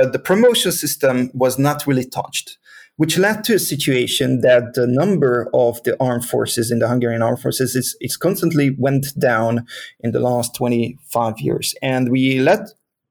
uh, 0.05 0.09
the 0.09 0.19
promotion 0.19 0.71
system 0.71 1.31
was 1.33 1.59
not 1.59 1.85
really 1.87 2.05
touched 2.05 2.57
which 2.97 3.17
led 3.17 3.43
to 3.45 3.55
a 3.55 3.59
situation 3.59 4.41
that 4.41 4.73
the 4.73 4.85
number 4.85 5.49
of 5.53 5.81
the 5.83 5.95
armed 6.03 6.25
forces 6.25 6.69
in 6.71 6.79
the 6.79 6.87
Hungarian 6.87 7.21
armed 7.21 7.39
forces 7.39 7.75
is, 7.75 7.95
is 8.01 8.17
constantly 8.17 8.75
went 8.77 9.17
down 9.17 9.65
in 10.01 10.11
the 10.11 10.19
last 10.19 10.55
25 10.55 11.39
years. 11.39 11.73
And 11.81 12.11
we 12.11 12.39
led 12.39 12.67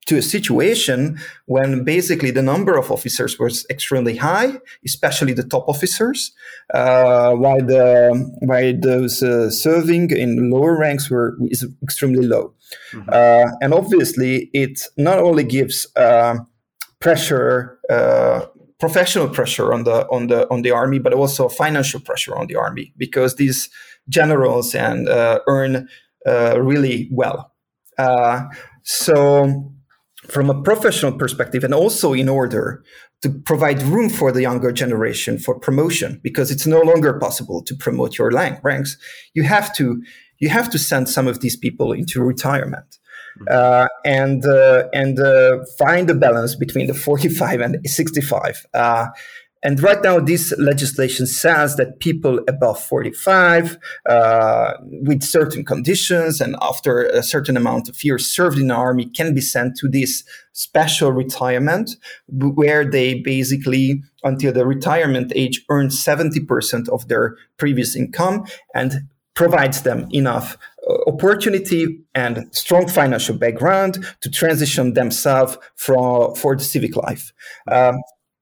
to 0.07 0.17
a 0.17 0.23
situation 0.23 1.19
when 1.47 1.85
basically 1.85 2.31
the 2.31 2.43
number 2.43 2.77
of 2.77 2.91
officers 2.91 3.39
was 3.39 3.67
extremely 3.71 4.17
high, 4.17 4.59
especially 4.85 5.33
the 5.33 5.43
top 5.43 5.69
officers, 5.69 6.33
uh, 6.73 7.33
while 7.33 7.59
the 7.59 8.31
while 8.41 8.73
those 8.81 9.23
uh, 9.23 9.51
serving 9.51 10.11
in 10.11 10.51
lower 10.51 10.79
ranks 10.79 11.11
were 11.11 11.37
is 11.51 11.67
extremely 11.83 12.25
low, 12.25 12.55
mm-hmm. 12.93 13.09
uh, 13.13 13.51
and 13.61 13.75
obviously 13.75 14.49
it 14.53 14.81
not 14.97 15.19
only 15.19 15.43
gives 15.43 15.89
uh, 15.97 16.37
pressure 17.01 17.79
uh, 17.91 18.47
professional 18.79 19.29
pressure 19.29 19.73
on 19.73 19.85
the 19.85 20.07
on 20.09 20.27
the 20.27 20.51
on 20.51 20.63
the 20.63 20.71
army, 20.71 20.99
but 20.99 21.13
also 21.13 21.49
financial 21.49 22.01
pressure 22.01 22.37
on 22.37 22.47
the 22.47 22.57
army 22.57 22.93
because 22.97 23.37
these 23.37 23.71
generals 24.09 24.75
and 24.75 25.09
uh, 25.09 25.41
earn 25.47 25.89
uh, 26.27 26.61
really 26.61 27.09
well. 27.13 27.53
Uh, 27.99 28.43
so, 28.83 29.73
from 30.29 30.51
a 30.51 30.63
professional 30.63 31.13
perspective, 31.13 31.65
and 31.65 31.75
also 31.75 32.13
in 32.13 32.29
order 32.29 32.85
to 33.23 33.31
provide 33.31 33.83
room 33.83 34.11
for 34.11 34.31
the 34.31 34.43
younger 34.43 34.71
generation 34.71 35.39
for 35.39 35.59
promotion, 35.59 36.21
because 36.23 36.51
it's 36.51 36.67
no 36.67 36.81
longer 36.81 37.19
possible 37.19 37.63
to 37.63 37.75
promote 37.75 38.19
your 38.19 38.31
ranks, 38.63 38.97
you 39.35 39.43
have 39.43 39.75
to 39.75 40.03
you 40.39 40.51
have 40.51 40.69
to 40.71 40.79
send 40.79 41.09
some 41.09 41.27
of 41.27 41.41
these 41.41 41.57
people 41.57 41.93
into 41.93 42.23
retirement 42.23 42.99
uh, 43.51 43.87
and 44.05 44.45
uh, 44.45 44.85
and 44.93 45.19
uh, 45.19 45.65
find 45.79 46.09
a 46.11 46.15
balance 46.15 46.55
between 46.55 46.87
the 46.87 46.95
45 46.95 47.61
and 47.61 47.79
65. 47.85 48.67
Uh, 48.75 49.07
and 49.63 49.83
right 49.83 50.01
now, 50.01 50.21
this 50.21 50.55
legislation 50.59 51.27
says 51.27 51.75
that 51.75 51.99
people 51.99 52.39
above 52.47 52.81
45, 52.81 53.79
uh, 54.09 54.75
with 54.83 55.25
certain 55.25 55.65
conditions 55.65 56.41
and 56.41 56.55
after 56.63 57.07
a 57.07 57.21
certain 57.21 57.57
amount 57.57 57.89
of 57.89 58.05
years 58.05 58.27
served 58.27 58.59
in 58.59 58.69
the 58.69 58.75
army, 58.75 59.07
can 59.07 59.35
be 59.35 59.41
sent 59.41 59.77
to 59.79 59.89
this 59.89 60.23
special 60.53 61.11
retirement 61.11 61.97
where 62.29 62.89
they 62.89 63.15
basically, 63.15 64.03
until 64.23 64.53
the 64.53 64.65
retirement 64.65 65.33
age, 65.35 65.65
earn 65.69 65.89
70% 65.89 66.89
of 66.91 67.09
their 67.09 67.37
previous 67.57 67.97
income 67.97 68.45
and 68.73 69.09
provides 69.35 69.83
them 69.83 70.07
enough 70.13 70.57
opportunity 71.07 71.99
and 72.15 72.47
strong 72.53 72.89
financial 72.89 73.37
background 73.37 74.05
to 74.21 74.31
transition 74.31 74.95
themselves 74.95 75.59
for, 75.77 76.35
for 76.37 76.57
the 76.57 76.65
civic 76.65 76.97
life. 76.97 77.33
Um, 77.71 77.97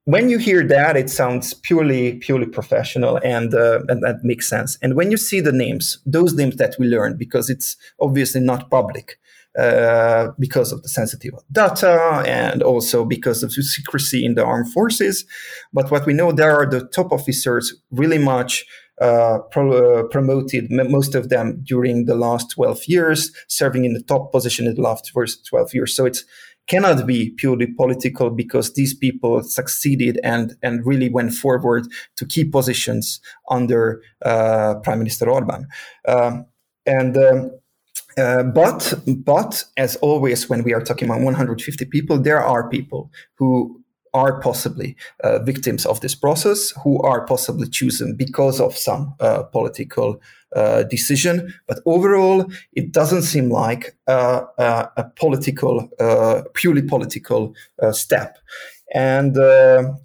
when 0.05 0.29
you 0.29 0.39
hear 0.39 0.67
that, 0.69 0.97
it 0.97 1.09
sounds 1.09 1.55
purely 1.55 2.17
purely 2.17 2.45
professional, 2.45 3.19
and 3.25 3.55
uh, 3.55 3.81
and 3.89 4.03
that 4.03 4.17
makes 4.23 4.47
sense. 4.47 4.77
And 4.83 4.97
when 4.97 5.11
you 5.11 5.17
see 5.17 5.41
the 5.41 5.51
names, 5.51 5.99
those 6.05 6.35
names 6.35 6.57
that 6.57 6.77
we 6.79 6.89
learned, 6.89 7.19
because 7.19 7.49
it's 7.49 7.79
obviously 7.99 8.43
not 8.43 8.71
public, 8.71 9.19
uh, 9.59 10.33
because 10.39 10.73
of 10.73 10.83
the 10.83 10.89
sensitive 10.89 11.33
data 11.51 12.23
and 12.27 12.63
also 12.63 13.05
because 13.05 13.43
of 13.43 13.55
the 13.55 13.63
secrecy 13.63 14.25
in 14.25 14.35
the 14.35 14.45
armed 14.45 14.73
forces. 14.73 15.25
But 15.73 15.91
what 15.91 16.07
we 16.07 16.13
know, 16.13 16.33
there 16.33 16.55
are 16.55 16.69
the 16.69 16.87
top 16.89 17.13
officers 17.13 17.73
really 17.91 18.19
much 18.19 18.67
uh, 19.01 19.39
uh, 19.57 20.03
promoted, 20.05 20.71
most 20.71 21.15
of 21.15 21.29
them 21.29 21.61
during 21.65 22.05
the 22.05 22.15
last 22.15 22.51
12 22.53 22.87
years, 22.87 23.33
serving 23.49 23.85
in 23.85 23.95
the 23.95 24.03
top 24.03 24.33
position 24.33 24.67
in 24.67 24.75
the 24.75 24.83
last 24.83 25.11
12 25.15 25.75
years. 25.75 25.97
So 25.97 26.07
it 26.07 26.19
cannot 26.67 27.07
be 27.07 27.31
purely 27.31 27.67
political 27.67 28.31
because 28.31 28.73
these 28.75 28.95
people 28.95 29.43
succeeded 29.43 30.19
and, 30.23 30.57
and 30.63 30.87
really 30.87 31.09
went 31.09 31.35
forward 31.35 31.87
to 32.17 32.27
key 32.27 32.45
positions 32.45 33.21
under 33.51 34.03
uh, 34.25 34.77
Prime 34.83 34.99
Minister 34.99 35.29
Orban. 35.29 35.67
Um, 36.07 36.47
and 36.87 37.17
um, 37.17 37.51
uh, 38.17 38.45
but 38.45 38.95
but 39.07 39.65
as 39.77 39.97
always, 39.97 40.49
when 40.49 40.63
we 40.63 40.73
are 40.73 40.81
talking 40.81 41.09
about 41.09 41.21
150 41.21 41.85
people, 41.87 42.19
there 42.19 42.43
are 42.43 42.69
people 42.69 43.11
who 43.37 43.84
are 44.15 44.41
possibly 44.41 44.97
uh, 45.25 45.41
victims 45.41 45.85
of 45.85 46.01
this 46.01 46.15
process, 46.15 46.73
who 46.83 47.03
are 47.03 47.27
possibly 47.27 47.69
chosen 47.69 48.15
because 48.15 48.61
of 48.61 48.77
some 48.77 49.15
uh, 49.21 49.43
political 49.43 50.21
uh, 50.55 50.85
decision. 50.85 51.53
But 51.67 51.81
overall, 51.85 52.47
it 52.73 52.93
doesn't 52.93 53.23
seem 53.23 53.51
like 53.51 53.97
uh, 54.07 54.45
uh, 54.57 54.87
a 54.97 55.05
political, 55.05 55.91
uh, 55.99 56.43
purely 56.55 56.83
political 56.83 57.55
step. 57.91 58.39
And 58.95 59.37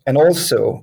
and 0.08 0.18
also, 0.18 0.82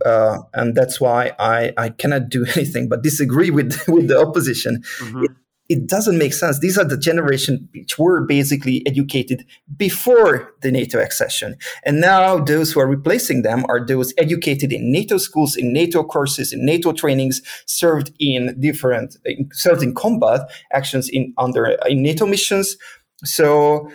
and 0.55 0.77
that's 0.77 1.01
why 1.01 1.33
I, 1.41 1.73
I 1.77 1.89
cannot 1.89 2.29
do 2.29 2.47
anything 2.57 2.89
but 2.89 3.03
disagree 3.03 3.51
with 3.51 3.77
with 3.89 4.07
the 4.07 4.21
opposition. 4.21 4.83
Mm-hmm. 5.01 5.25
It, 5.25 5.31
it 5.69 5.87
doesn't 5.87 6.19
make 6.19 6.33
sense. 6.33 6.61
These 6.61 6.79
are 6.79 6.85
the 6.85 6.97
generation 6.97 7.69
which 7.75 7.99
were 7.99 8.25
basically 8.25 8.87
educated 8.87 9.45
before 9.77 10.55
the 10.63 10.71
NATO 10.71 11.01
accession. 11.01 11.57
And 11.85 12.01
now 12.01 12.39
those 12.39 12.73
who 12.73 12.81
are 12.81 12.87
replacing 12.87 13.43
them 13.43 13.65
are 13.69 13.85
those 13.85 14.13
educated 14.19 14.73
in 14.73 14.93
NATO 14.93 15.19
schools, 15.19 15.57
in 15.57 15.73
NATO 15.73 16.05
courses, 16.05 16.53
in 16.53 16.65
NATO 16.65 16.93
trainings, 16.93 17.43
served 17.67 18.13
in 18.19 18.59
different, 18.61 19.17
served 19.53 19.83
in 19.83 19.95
combat 19.95 20.43
actions 20.73 21.09
in 21.09 21.35
under 21.39 21.67
in 21.87 22.03
NATO 22.03 22.27
missions. 22.27 22.77
So 23.25 23.91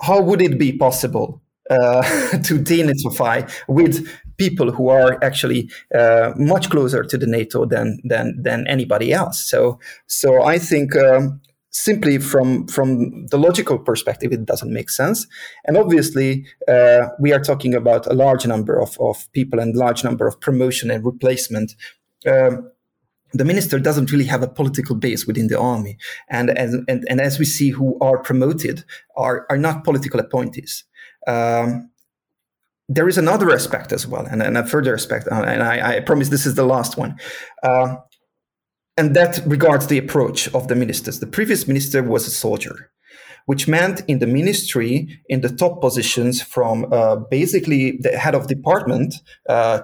how 0.00 0.20
would 0.20 0.40
it 0.40 0.58
be 0.58 0.76
possible 0.76 1.42
uh, 1.70 2.02
to 2.42 2.58
denazify 2.58 3.50
with 3.68 4.08
people 4.36 4.72
who 4.72 4.88
are 4.88 5.22
actually 5.22 5.70
uh, 5.94 6.32
much 6.36 6.70
closer 6.70 7.04
to 7.04 7.18
the 7.18 7.26
NATO 7.26 7.66
than 7.66 7.98
than 8.04 8.40
than 8.42 8.66
anybody 8.66 9.12
else. 9.12 9.48
So 9.50 9.78
so 10.06 10.42
I 10.42 10.58
think. 10.58 10.96
Um, 10.96 11.40
simply 11.74 12.18
from 12.18 12.66
from 12.68 13.26
the 13.26 13.36
logical 13.36 13.78
perspective, 13.78 14.32
it 14.32 14.46
doesn't 14.46 14.72
make 14.72 14.88
sense. 14.88 15.26
And 15.66 15.76
obviously, 15.76 16.46
uh, 16.68 17.08
we 17.20 17.32
are 17.32 17.40
talking 17.40 17.74
about 17.74 18.06
a 18.06 18.14
large 18.14 18.46
number 18.46 18.80
of, 18.80 18.96
of 19.00 19.30
people 19.32 19.58
and 19.58 19.74
large 19.76 20.04
number 20.04 20.26
of 20.26 20.40
promotion 20.40 20.90
and 20.90 21.04
replacement. 21.04 21.74
Um, 22.26 22.70
the 23.32 23.44
minister 23.44 23.80
doesn't 23.80 24.12
really 24.12 24.26
have 24.26 24.44
a 24.44 24.48
political 24.48 24.94
base 24.94 25.26
within 25.26 25.48
the 25.48 25.58
army, 25.58 25.98
and 26.30 26.56
and 26.56 26.84
and, 26.88 27.04
and 27.10 27.20
as 27.20 27.38
we 27.38 27.44
see, 27.44 27.70
who 27.70 27.98
are 28.00 28.18
promoted 28.18 28.84
are 29.16 29.44
are 29.50 29.58
not 29.58 29.84
political 29.84 30.20
appointees. 30.20 30.84
Um, 31.26 31.90
there 32.88 33.08
is 33.08 33.18
another 33.18 33.50
aspect 33.50 33.92
as 33.92 34.06
well, 34.06 34.26
and, 34.26 34.42
and 34.42 34.58
a 34.58 34.66
further 34.66 34.94
aspect, 34.94 35.26
uh, 35.30 35.42
and 35.42 35.62
I, 35.62 35.96
I, 35.96 36.00
promise 36.00 36.28
this 36.28 36.46
is 36.46 36.54
the 36.54 36.64
last 36.64 36.96
one. 36.96 37.16
Uh, 37.62 37.96
and 38.96 39.16
that 39.16 39.40
regards 39.46 39.86
the 39.86 39.98
approach 39.98 40.52
of 40.54 40.68
the 40.68 40.74
ministers. 40.74 41.20
The 41.20 41.26
previous 41.26 41.66
minister 41.66 42.02
was 42.02 42.26
a 42.26 42.30
soldier, 42.30 42.90
which 43.46 43.66
meant 43.66 44.02
in 44.06 44.18
the 44.18 44.26
ministry, 44.26 45.20
in 45.28 45.40
the 45.40 45.48
top 45.48 45.80
positions 45.80 46.42
from 46.42 46.92
uh, 46.92 47.16
basically 47.16 47.98
the 48.00 48.16
head 48.16 48.34
of 48.34 48.46
department 48.46 49.14
uh, 49.48 49.80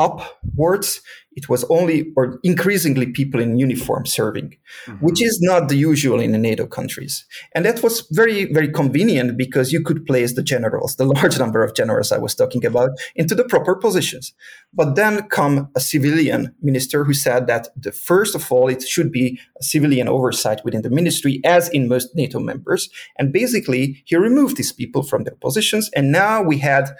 upwards, 0.00 1.02
it 1.32 1.48
was 1.48 1.64
only 1.64 2.12
or 2.16 2.40
increasingly 2.42 3.06
people 3.06 3.40
in 3.40 3.56
uniform 3.56 4.04
serving, 4.04 4.56
mm-hmm. 4.86 5.04
which 5.04 5.22
is 5.22 5.38
not 5.40 5.68
the 5.68 5.76
usual 5.76 6.18
in 6.18 6.32
the 6.32 6.38
NATO 6.38 6.66
countries. 6.66 7.24
And 7.54 7.64
that 7.64 7.82
was 7.82 8.06
very, 8.10 8.52
very 8.52 8.68
convenient 8.68 9.36
because 9.36 9.72
you 9.72 9.80
could 9.82 10.06
place 10.06 10.34
the 10.34 10.42
generals, 10.42 10.96
the 10.96 11.04
large 11.16 11.38
number 11.38 11.62
of 11.62 11.74
generals 11.74 12.10
I 12.10 12.18
was 12.18 12.34
talking 12.34 12.64
about, 12.64 12.90
into 13.14 13.34
the 13.34 13.44
proper 13.44 13.76
positions. 13.76 14.32
But 14.72 14.96
then 14.96 15.28
come 15.28 15.68
a 15.76 15.80
civilian 15.80 16.54
minister 16.62 17.04
who 17.04 17.14
said 17.14 17.46
that 17.46 17.68
the 17.76 17.92
first 17.92 18.34
of 18.34 18.50
all, 18.50 18.68
it 18.68 18.82
should 18.82 19.12
be 19.12 19.38
a 19.60 19.62
civilian 19.62 20.08
oversight 20.08 20.64
within 20.64 20.82
the 20.82 20.90
ministry, 20.90 21.40
as 21.44 21.68
in 21.68 21.88
most 21.88 22.08
NATO 22.16 22.40
members. 22.40 22.88
And 23.18 23.32
basically, 23.32 24.02
he 24.04 24.16
removed 24.16 24.56
these 24.56 24.72
people 24.72 25.02
from 25.02 25.24
their 25.24 25.36
positions. 25.36 25.90
And 25.94 26.10
now 26.10 26.42
we 26.42 26.58
had 26.58 26.90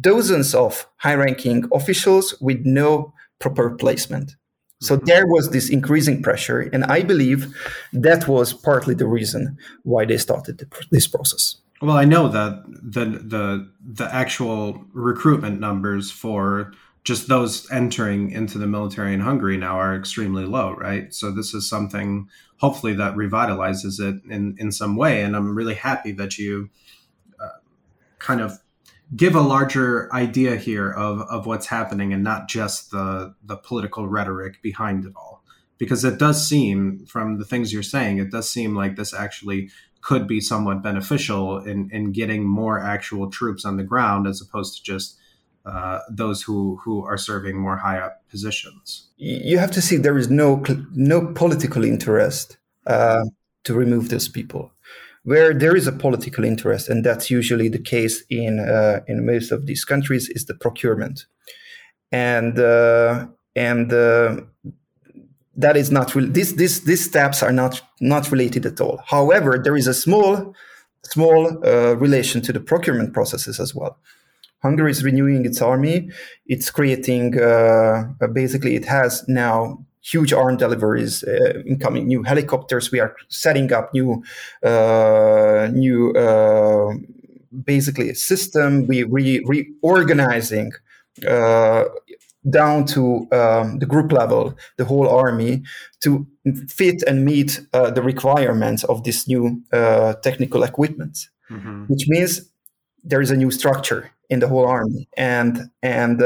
dozens 0.00 0.54
of 0.54 0.88
high 0.96 1.14
ranking 1.14 1.68
officials 1.72 2.34
with 2.40 2.64
no 2.64 3.12
proper 3.38 3.70
placement. 3.70 4.36
So 4.80 4.96
mm-hmm. 4.96 5.06
there 5.06 5.26
was 5.26 5.50
this 5.50 5.70
increasing 5.70 6.22
pressure, 6.22 6.60
and 6.60 6.84
I 6.84 7.02
believe 7.02 7.54
that 7.92 8.28
was 8.28 8.52
partly 8.52 8.94
the 8.94 9.06
reason 9.06 9.58
why 9.82 10.04
they 10.04 10.18
started 10.18 10.58
the, 10.58 10.68
this 10.90 11.06
process. 11.06 11.56
Well, 11.80 11.96
I 11.96 12.04
know 12.04 12.28
that 12.28 12.64
the 12.66 13.04
the 13.04 13.70
the 13.80 14.12
actual 14.14 14.84
recruitment 14.92 15.60
numbers 15.60 16.10
for 16.10 16.72
just 17.04 17.28
those 17.28 17.70
entering 17.70 18.30
into 18.32 18.58
the 18.58 18.66
military 18.66 19.14
in 19.14 19.20
Hungary 19.20 19.56
now 19.56 19.78
are 19.78 19.96
extremely 19.96 20.44
low, 20.44 20.74
right? 20.74 21.14
So 21.14 21.30
this 21.30 21.54
is 21.54 21.68
something 21.68 22.28
hopefully 22.58 22.94
that 22.94 23.14
revitalizes 23.14 24.00
it 24.00 24.22
in 24.30 24.56
in 24.58 24.72
some 24.72 24.96
way, 24.96 25.22
and 25.22 25.34
I'm 25.34 25.54
really 25.54 25.74
happy 25.74 26.12
that 26.12 26.36
you 26.36 26.70
uh, 27.40 27.58
kind 28.18 28.40
of 28.40 28.58
give 29.16 29.34
a 29.34 29.40
larger 29.40 30.12
idea 30.12 30.56
here 30.56 30.90
of, 30.90 31.20
of 31.22 31.46
what's 31.46 31.66
happening 31.66 32.12
and 32.12 32.22
not 32.22 32.48
just 32.48 32.90
the 32.90 33.34
the 33.44 33.56
political 33.56 34.08
rhetoric 34.08 34.60
behind 34.62 35.04
it 35.04 35.12
all 35.16 35.42
because 35.78 36.04
it 36.04 36.18
does 36.18 36.46
seem 36.46 37.06
from 37.06 37.38
the 37.38 37.44
things 37.44 37.72
you're 37.72 37.82
saying 37.82 38.18
it 38.18 38.30
does 38.30 38.50
seem 38.50 38.74
like 38.74 38.96
this 38.96 39.14
actually 39.14 39.70
could 40.00 40.26
be 40.26 40.40
somewhat 40.40 40.82
beneficial 40.82 41.58
in, 41.58 41.90
in 41.92 42.12
getting 42.12 42.46
more 42.46 42.80
actual 42.80 43.30
troops 43.30 43.64
on 43.64 43.76
the 43.76 43.82
ground 43.82 44.26
as 44.26 44.40
opposed 44.40 44.76
to 44.76 44.82
just 44.82 45.18
uh, 45.66 45.98
those 46.10 46.42
who, 46.42 46.80
who 46.82 47.04
are 47.04 47.18
serving 47.18 47.58
more 47.58 47.76
high 47.76 47.98
up 47.98 48.22
positions. 48.30 49.08
You 49.16 49.58
have 49.58 49.70
to 49.72 49.82
see 49.82 49.96
there 49.96 50.16
is 50.16 50.30
no 50.30 50.62
no 50.94 51.32
political 51.34 51.84
interest 51.84 52.56
uh, 52.86 53.24
to 53.64 53.74
remove 53.74 54.08
those 54.08 54.28
people 54.28 54.72
where 55.28 55.52
there 55.52 55.76
is 55.76 55.86
a 55.86 55.92
political 55.92 56.44
interest, 56.44 56.88
and 56.88 57.04
that's 57.04 57.30
usually 57.30 57.68
the 57.68 57.82
case 57.94 58.24
in 58.30 58.58
uh, 58.60 59.00
in 59.06 59.26
most 59.26 59.52
of 59.52 59.66
these 59.66 59.84
countries, 59.84 60.28
is 60.30 60.46
the 60.46 60.54
procurement, 60.54 61.26
and 62.10 62.58
uh, 62.58 63.26
and 63.54 63.92
uh, 63.92 64.36
that 65.54 65.76
is 65.76 65.90
not 65.90 66.14
really 66.14 66.30
this 66.30 66.52
these 66.52 66.84
these 66.84 67.04
steps 67.04 67.42
are 67.42 67.52
not 67.52 67.82
not 68.00 68.30
related 68.32 68.64
at 68.64 68.80
all. 68.80 69.02
However, 69.06 69.60
there 69.62 69.76
is 69.76 69.86
a 69.86 69.94
small 69.94 70.54
small 71.02 71.40
uh, 71.64 71.94
relation 71.96 72.40
to 72.42 72.52
the 72.52 72.60
procurement 72.60 73.12
processes 73.12 73.60
as 73.60 73.74
well. 73.74 73.98
Hungary 74.62 74.90
is 74.90 75.04
renewing 75.04 75.44
its 75.44 75.60
army. 75.62 76.10
It's 76.46 76.70
creating 76.70 77.38
uh, 77.38 78.04
basically 78.32 78.74
it 78.76 78.86
has 78.86 79.28
now 79.28 79.84
huge 80.10 80.32
arm 80.32 80.56
deliveries, 80.56 81.22
uh, 81.24 81.62
incoming 81.66 82.06
new 82.06 82.22
helicopters. 82.22 82.90
We 82.90 83.00
are 83.00 83.14
setting 83.28 83.72
up 83.72 83.92
new, 83.92 84.22
uh, 84.62 85.68
new, 85.72 86.12
uh, 86.12 86.94
basically 87.64 88.10
a 88.10 88.14
system. 88.14 88.86
We 88.86 89.02
re- 89.04 89.44
reorganizing 89.44 90.72
uh, 91.26 91.84
down 92.48 92.86
to 92.86 93.26
um, 93.32 93.78
the 93.78 93.86
group 93.86 94.12
level, 94.12 94.56
the 94.76 94.84
whole 94.84 95.08
army, 95.08 95.62
to 96.00 96.26
fit 96.68 97.02
and 97.06 97.24
meet 97.24 97.60
uh, 97.72 97.90
the 97.90 98.02
requirements 98.02 98.84
of 98.84 99.04
this 99.04 99.28
new 99.28 99.62
uh, 99.72 100.14
technical 100.22 100.62
equipment, 100.62 101.18
mm-hmm. 101.50 101.84
which 101.84 102.06
means 102.08 102.48
there 103.04 103.20
is 103.20 103.30
a 103.30 103.36
new 103.36 103.50
structure 103.50 104.10
in 104.30 104.40
the 104.40 104.48
whole 104.48 104.66
army, 104.66 105.08
and 105.16 105.70
and 105.82 106.22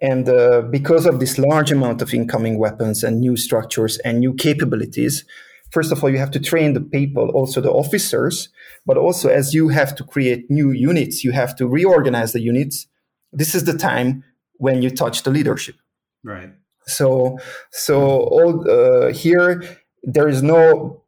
and 0.00 0.28
uh, 0.28 0.62
because 0.62 1.06
of 1.06 1.20
this 1.20 1.38
large 1.38 1.70
amount 1.70 2.00
of 2.00 2.14
incoming 2.14 2.58
weapons 2.58 3.02
and 3.02 3.20
new 3.20 3.36
structures 3.36 3.98
and 3.98 4.20
new 4.20 4.34
capabilities, 4.34 5.24
first 5.70 5.92
of 5.92 6.02
all, 6.02 6.10
you 6.10 6.18
have 6.18 6.30
to 6.32 6.40
train 6.40 6.72
the 6.72 6.80
people, 6.80 7.28
also 7.30 7.60
the 7.60 7.70
officers, 7.70 8.48
but 8.86 8.96
also 8.96 9.28
as 9.28 9.52
you 9.52 9.68
have 9.68 9.94
to 9.96 10.04
create 10.04 10.50
new 10.50 10.70
units, 10.70 11.22
you 11.22 11.32
have 11.32 11.54
to 11.56 11.66
reorganize 11.66 12.32
the 12.32 12.40
units. 12.40 12.86
This 13.32 13.54
is 13.54 13.64
the 13.64 13.76
time 13.76 14.24
when 14.54 14.82
you 14.82 14.90
touch 14.90 15.22
the 15.22 15.30
leadership. 15.30 15.76
Right. 16.24 16.50
So, 16.86 17.38
so 17.70 18.00
all 18.00 18.68
uh, 18.68 19.12
here 19.12 19.62
there 20.02 20.28
is 20.28 20.42
no 20.42 21.02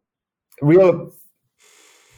real 0.61 1.13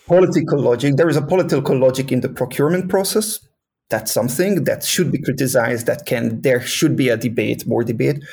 political 0.07 0.61
logic. 0.61 0.97
There 0.97 1.09
is 1.09 1.17
a 1.17 1.23
political 1.23 1.79
logic 1.79 2.13
in 2.13 2.21
the 2.21 2.29
procurement 2.29 2.89
process. 2.89 3.41
That's 3.91 4.13
something 4.13 4.65
that 4.65 4.83
should 4.83 5.13
be 5.13 5.23
criticized. 5.23 5.87
That 5.87 6.07
can 6.07 6.41
there 6.41 6.61
should 6.61 6.97
be 6.97 7.11
a 7.11 7.17
debate, 7.17 7.67
more 7.67 7.85
debate, 7.85 8.25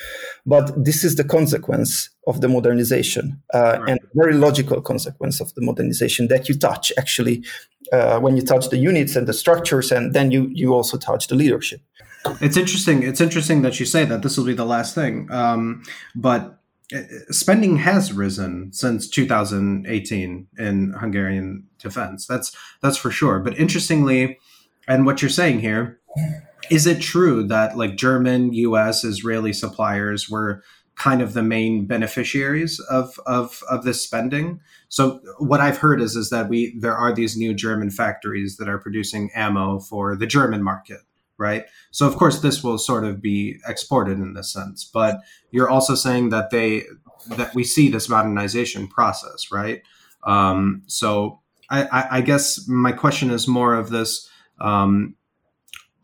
but 0.45 0.71
this 0.81 1.03
is 1.03 1.15
the 1.15 1.23
consequence 1.23 2.09
of 2.25 2.41
the 2.41 2.47
modernization 2.47 3.41
uh, 3.53 3.77
right. 3.79 3.89
and 3.89 3.99
very 4.15 4.33
logical 4.33 4.81
consequence 4.81 5.41
of 5.41 5.53
the 5.55 5.61
modernization 5.61 6.29
that 6.29 6.47
you 6.47 6.57
touch 6.57 6.91
actually 6.97 7.43
uh, 7.91 8.19
when 8.19 8.35
you 8.37 8.41
touch 8.41 8.69
the 8.69 8.77
units 8.77 9.15
and 9.15 9.27
the 9.27 9.33
structures, 9.33 9.91
and 9.91 10.13
then 10.13 10.31
you 10.31 10.49
you 10.53 10.73
also 10.73 10.97
touch 10.97 11.27
the 11.27 11.35
leadership. 11.35 11.81
It's 12.39 12.57
interesting. 12.57 13.03
It's 13.03 13.21
interesting 13.21 13.61
that 13.63 13.79
you 13.79 13.85
say 13.85 14.05
that 14.05 14.21
this 14.21 14.37
will 14.37 14.45
be 14.45 14.53
the 14.53 14.65
last 14.65 14.95
thing, 14.95 15.29
um, 15.31 15.83
but 16.15 16.59
uh, 16.93 17.01
spending 17.29 17.77
has 17.77 18.13
risen 18.13 18.71
since 18.73 19.09
2018 19.09 20.47
in 20.57 20.93
Hungarian 20.93 21.67
defense. 21.79 22.27
That's 22.27 22.55
that's 22.81 22.97
for 22.97 23.11
sure. 23.11 23.39
But 23.39 23.57
interestingly, 23.57 24.39
and 24.88 25.06
what 25.06 25.22
you're 25.22 25.30
saying 25.30 25.60
here, 25.60 26.00
is 26.70 26.88
it 26.88 27.02
true 27.02 27.48
that 27.48 27.78
like 27.78 27.96
German, 27.96 28.54
U.S., 28.54 29.04
Israeli 29.04 29.54
suppliers 29.54 30.30
were 30.30 30.63
kind 30.96 31.22
of 31.22 31.34
the 31.34 31.44
main 31.44 31.86
beneficiaries 31.86 32.80
of 32.89 33.20
of 33.26 33.63
of 33.70 33.84
this 33.84 34.02
spending? 34.02 34.60
So 34.89 35.22
what 35.39 35.62
I've 35.62 35.78
heard 35.78 36.02
is 36.02 36.15
is 36.15 36.30
that 36.30 36.50
we 36.50 36.78
there 36.80 36.96
are 36.96 37.13
these 37.13 37.38
new 37.38 37.54
German 37.54 37.89
factories 37.89 38.58
that 38.58 38.70
are 38.70 38.80
producing 38.80 39.32
ammo 39.36 39.80
for 39.80 40.15
the 40.15 40.28
German 40.28 40.63
market 40.63 41.00
right? 41.41 41.65
So 41.89 42.08
of 42.08 42.15
course 42.17 42.41
this 42.41 42.63
will 42.63 42.78
sort 42.78 43.04
of 43.04 43.20
be 43.20 43.60
exported 43.67 44.20
in 44.20 44.34
this 44.34 44.54
sense, 44.54 44.86
but 44.86 45.22
you're 45.50 45.70
also 45.70 45.96
saying 45.96 46.30
that 46.30 46.52
they 46.52 46.84
that 47.30 47.56
we 47.56 47.63
see 47.63 47.89
this 47.89 48.08
modernization 48.08 48.88
process, 48.88 49.52
right? 49.52 49.82
Um, 50.24 50.84
so 50.86 51.39
I, 51.70 52.08
I, 52.12 52.22
guess 52.22 52.67
my 52.67 52.91
question 52.91 53.32
is 53.32 53.48
more 53.48 53.74
of 53.74 53.89
this: 53.89 54.30
um, 54.62 55.15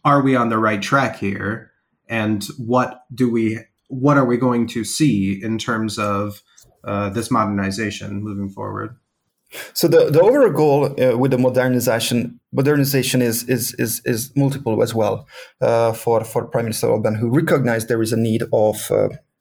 Are 0.03 0.21
we 0.21 0.35
on 0.35 0.49
the 0.49 0.57
right 0.57 0.81
track 0.81 1.17
here? 1.17 1.71
And 2.09 2.43
what 2.57 3.03
do 3.13 3.31
we 3.31 3.59
what 3.89 4.17
are 4.17 4.25
we 4.25 4.37
going 4.37 4.67
to 4.67 4.83
see 4.83 5.39
in 5.41 5.57
terms 5.57 5.97
of 5.97 6.41
uh, 6.83 7.09
this 7.09 7.31
modernization 7.31 8.21
moving 8.21 8.49
forward? 8.49 8.97
So 9.73 9.87
the, 9.87 10.09
the 10.11 10.21
overall 10.21 10.51
goal 10.51 11.01
uh, 11.01 11.17
with 11.17 11.31
the 11.31 11.37
modernization 11.37 12.39
modernization 12.51 13.21
is 13.21 13.43
is 13.47 13.73
is, 13.75 14.01
is 14.05 14.31
multiple 14.35 14.83
as 14.83 14.93
well 14.93 15.27
uh, 15.61 15.93
for 15.93 16.23
for 16.23 16.45
Prime 16.45 16.65
Minister 16.65 16.87
Orban, 16.87 17.15
who 17.15 17.29
recognized 17.29 17.87
there 17.87 18.01
is 18.01 18.13
a 18.13 18.17
need 18.17 18.43
of. 18.51 18.91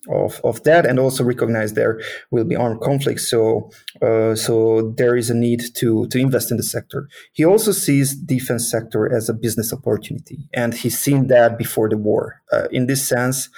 Of, 0.09 0.41
of 0.45 0.63
that 0.63 0.87
and 0.87 1.01
also 1.01 1.25
recognize 1.25 1.73
there 1.73 2.01
will 2.31 2.45
be 2.45 2.55
armed 2.55 2.81
conflicts 2.81 3.29
so 3.29 3.71
uh, 4.01 4.37
so 4.37 4.95
there 4.97 5.17
is 5.17 5.31
a 5.31 5.35
need 5.35 5.63
to 5.75 6.07
to 6.09 6.19
invest 6.19 6.51
in 6.53 6.57
the 6.57 6.63
sector. 6.63 7.09
He 7.33 7.45
also 7.45 7.73
sees 7.73 8.15
defense 8.15 8.71
sector 8.71 9.13
as 9.13 9.29
a 9.29 9.35
business 9.35 9.73
opportunity 9.73 10.49
and 10.55 10.75
he's 10.75 10.99
seen 10.99 11.27
that 11.27 11.59
before 11.59 11.89
the 11.89 11.97
war. 11.97 12.43
Uh, 12.53 12.69
in 12.71 12.87
this 12.87 13.07
sense 13.07 13.49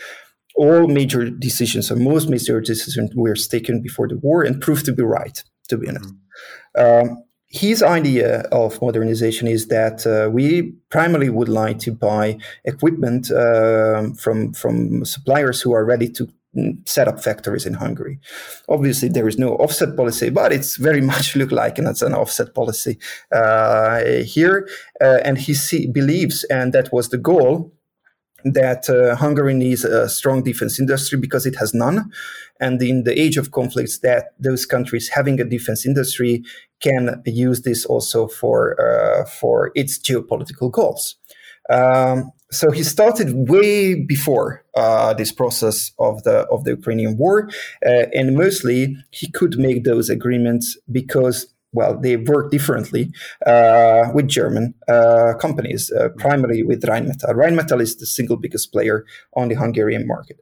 all 0.56 0.88
major 0.88 1.30
decisions 1.30 1.90
or 1.90 1.96
most 1.96 2.28
major 2.28 2.60
decisions 2.60 3.10
were 3.14 3.34
taken 3.34 3.80
before 3.80 4.08
the 4.08 4.18
war 4.18 4.42
and 4.42 4.60
proved 4.60 4.84
to 4.86 4.92
be 4.92 5.02
right 5.02 5.44
to 5.68 5.76
be 5.76 5.88
honest. 5.88 6.14
Mm-hmm. 6.76 7.10
Um, 7.10 7.24
his 7.50 7.82
idea 7.82 8.40
of 8.52 8.80
modernization 8.82 9.48
is 9.48 9.68
that 9.68 10.06
uh, 10.06 10.30
we 10.30 10.72
primarily 10.90 11.30
would 11.30 11.48
like 11.48 11.78
to 11.78 11.92
buy 11.92 12.36
equipment 12.64 13.30
uh, 13.30 14.10
from 14.18 14.52
from 14.52 15.04
suppliers 15.04 15.62
who 15.62 15.72
are 15.72 15.84
ready 15.84 16.10
to 16.10 16.28
set 16.86 17.08
up 17.08 17.20
factories 17.22 17.66
in 17.66 17.74
Hungary. 17.74 18.18
Obviously, 18.68 19.08
there 19.08 19.28
is 19.28 19.38
no 19.38 19.56
offset 19.56 19.96
policy, 19.96 20.30
but 20.30 20.52
it's 20.52 20.76
very 20.76 21.00
much 21.12 21.36
look 21.36 21.52
like 21.52 21.78
and 21.78 21.88
it's 21.88 22.02
an 22.02 22.14
offset 22.14 22.54
policy 22.54 22.98
uh, 23.32 24.00
here. 24.24 24.68
Uh, 25.00 25.18
and 25.24 25.38
he 25.38 25.54
see, 25.54 25.86
believes, 25.86 26.44
and 26.44 26.72
that 26.72 26.92
was 26.92 27.08
the 27.08 27.18
goal 27.18 27.72
that 28.44 28.88
uh, 28.88 29.16
Hungary 29.16 29.54
needs 29.54 29.84
a 29.84 30.08
strong 30.08 30.42
defense 30.42 30.78
industry 30.78 31.18
because 31.18 31.44
it 31.46 31.56
has 31.56 31.74
none. 31.74 32.10
And 32.60 32.80
in 32.82 33.04
the 33.04 33.18
age 33.18 33.36
of 33.36 33.50
conflicts, 33.50 33.98
that 33.98 34.34
those 34.38 34.66
countries 34.66 35.08
having 35.08 35.40
a 35.40 35.44
defense 35.44 35.86
industry 35.86 36.44
can 36.80 37.22
use 37.26 37.62
this 37.62 37.84
also 37.84 38.28
for 38.28 38.80
uh, 38.80 39.24
for 39.24 39.72
its 39.74 39.98
geopolitical 39.98 40.70
goals. 40.70 41.16
Um, 41.70 42.32
so 42.50 42.70
he 42.70 42.82
started 42.82 43.48
way 43.48 43.94
before 43.94 44.64
uh, 44.74 45.12
this 45.14 45.32
process 45.32 45.92
of 45.98 46.22
the 46.22 46.46
of 46.50 46.64
the 46.64 46.70
Ukrainian 46.70 47.16
war, 47.16 47.48
uh, 47.84 48.06
and 48.14 48.36
mostly 48.36 48.96
he 49.10 49.30
could 49.30 49.58
make 49.58 49.84
those 49.84 50.08
agreements 50.08 50.76
because 50.90 51.46
well, 51.72 51.98
they 52.00 52.16
work 52.16 52.50
differently 52.50 53.12
uh, 53.46 54.10
with 54.14 54.26
German 54.28 54.74
uh, 54.88 55.34
companies, 55.38 55.92
uh, 55.92 56.08
primarily 56.16 56.62
with 56.62 56.82
Rheinmetall. 56.82 57.34
Rheinmetall 57.34 57.80
is 57.82 57.96
the 57.96 58.06
single 58.06 58.36
biggest 58.36 58.72
player 58.72 59.04
on 59.34 59.48
the 59.48 59.54
Hungarian 59.54 60.06
market. 60.06 60.38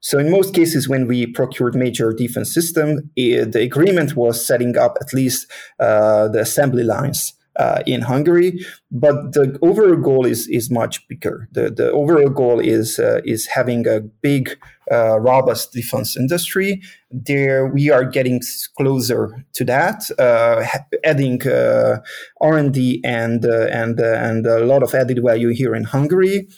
So 0.00 0.18
in 0.18 0.30
most 0.30 0.54
cases, 0.54 0.88
when 0.88 1.08
we 1.08 1.26
procured 1.26 1.74
major 1.74 2.12
defense 2.12 2.54
system, 2.54 3.10
it, 3.16 3.50
the 3.50 3.62
agreement 3.62 4.14
was 4.14 4.46
setting 4.46 4.78
up 4.78 4.96
at 5.00 5.12
least 5.12 5.50
uh, 5.80 6.28
the 6.28 6.40
assembly 6.40 6.84
lines 6.84 7.34
uh, 7.58 7.82
in 7.86 8.02
Hungary, 8.02 8.64
but 8.90 9.32
the 9.32 9.58
overall 9.62 9.96
goal 9.96 10.24
is 10.24 10.48
is 10.48 10.70
much 10.70 11.06
bigger. 11.08 11.48
The 11.52 11.70
the 11.70 11.90
overall 11.90 12.30
goal 12.30 12.60
is 12.60 12.98
uh, 12.98 13.20
is 13.24 13.46
having 13.46 13.86
a 13.86 14.00
big, 14.00 14.56
uh, 14.90 15.18
robust 15.20 15.72
defense 15.72 16.16
industry. 16.16 16.80
There, 17.10 17.66
we 17.66 17.90
are 17.90 18.04
getting 18.04 18.40
closer 18.76 19.44
to 19.54 19.64
that, 19.64 20.02
uh, 20.18 20.64
adding 21.04 21.46
uh, 21.46 22.00
R 22.40 22.56
and 22.56 22.72
D 22.72 23.00
and 23.04 23.44
uh, 23.44 23.66
and 23.70 23.98
and 24.00 24.46
a 24.46 24.64
lot 24.64 24.82
of 24.82 24.94
added 24.94 25.20
value 25.22 25.50
here 25.50 25.74
in 25.74 25.84
Hungary. 25.84 26.48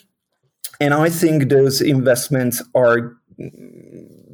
And 0.79 0.93
I 0.93 1.09
think 1.09 1.49
those 1.49 1.81
investments 1.81 2.63
are 2.73 3.13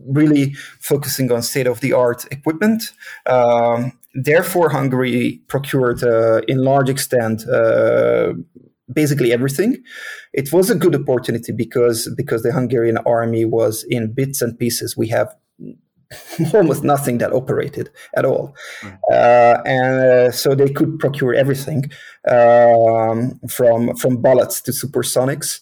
really 0.08 0.53
focusing 0.80 1.32
on 1.32 1.41
state 1.41 1.67
of 1.67 1.82
the 1.82 1.93
art 1.93 2.25
equipment. 2.32 2.93
Um, 3.25 3.91
therefore, 4.17 4.69
Hungary 4.69 5.41
procured 5.47 6.03
uh, 6.03 6.41
in 6.47 6.63
large 6.63 6.89
extent 6.89 7.47
uh, 7.47 8.34
basically 8.91 9.32
everything. 9.32 9.77
It 10.34 10.51
was 10.51 10.69
a 10.69 10.75
good 10.75 10.95
opportunity 10.95 11.51
because 11.51 12.12
because 12.17 12.43
the 12.43 12.51
Hungarian 12.51 12.97
army 13.06 13.45
was 13.45 13.86
in 13.89 14.13
bits 14.13 14.41
and 14.41 14.58
pieces. 14.58 14.97
We 14.97 15.08
have 15.10 15.34
almost 16.53 16.84
nothing 16.84 17.17
that 17.19 17.34
operated 17.34 17.89
at 18.15 18.25
all, 18.25 18.56
mm. 18.82 18.97
uh, 19.12 19.62
and 19.65 19.99
uh, 19.99 20.32
so 20.32 20.56
they 20.56 20.69
could 20.69 20.99
procure 20.99 21.34
everything 21.34 21.91
um, 22.30 23.39
from 23.49 23.95
from 23.97 24.21
bullets 24.21 24.62
to 24.62 24.71
supersonics, 24.71 25.60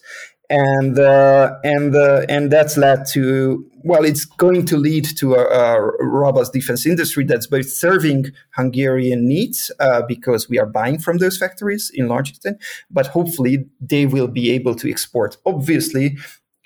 and 0.50 0.98
uh, 0.98 1.56
and 1.64 1.94
uh, 1.94 2.24
and 2.28 2.50
that's 2.50 2.76
led 2.76 3.06
to 3.12 3.64
well, 3.86 4.04
it's 4.04 4.24
going 4.24 4.66
to 4.66 4.76
lead 4.76 5.04
to 5.18 5.34
a, 5.34 5.44
a 5.44 6.04
robust 6.04 6.52
defense 6.52 6.84
industry 6.86 7.24
that's 7.24 7.46
both 7.46 7.68
serving 7.68 8.32
Hungarian 8.56 9.28
needs 9.28 9.70
uh, 9.78 10.02
because 10.08 10.48
we 10.48 10.58
are 10.58 10.66
buying 10.66 10.98
from 10.98 11.18
those 11.18 11.38
factories 11.38 11.90
in 11.94 12.08
large 12.08 12.30
extent, 12.30 12.60
but 12.90 13.06
hopefully 13.06 13.66
they 13.80 14.04
will 14.04 14.26
be 14.26 14.50
able 14.50 14.74
to 14.74 14.90
export. 14.90 15.36
Obviously, 15.46 16.16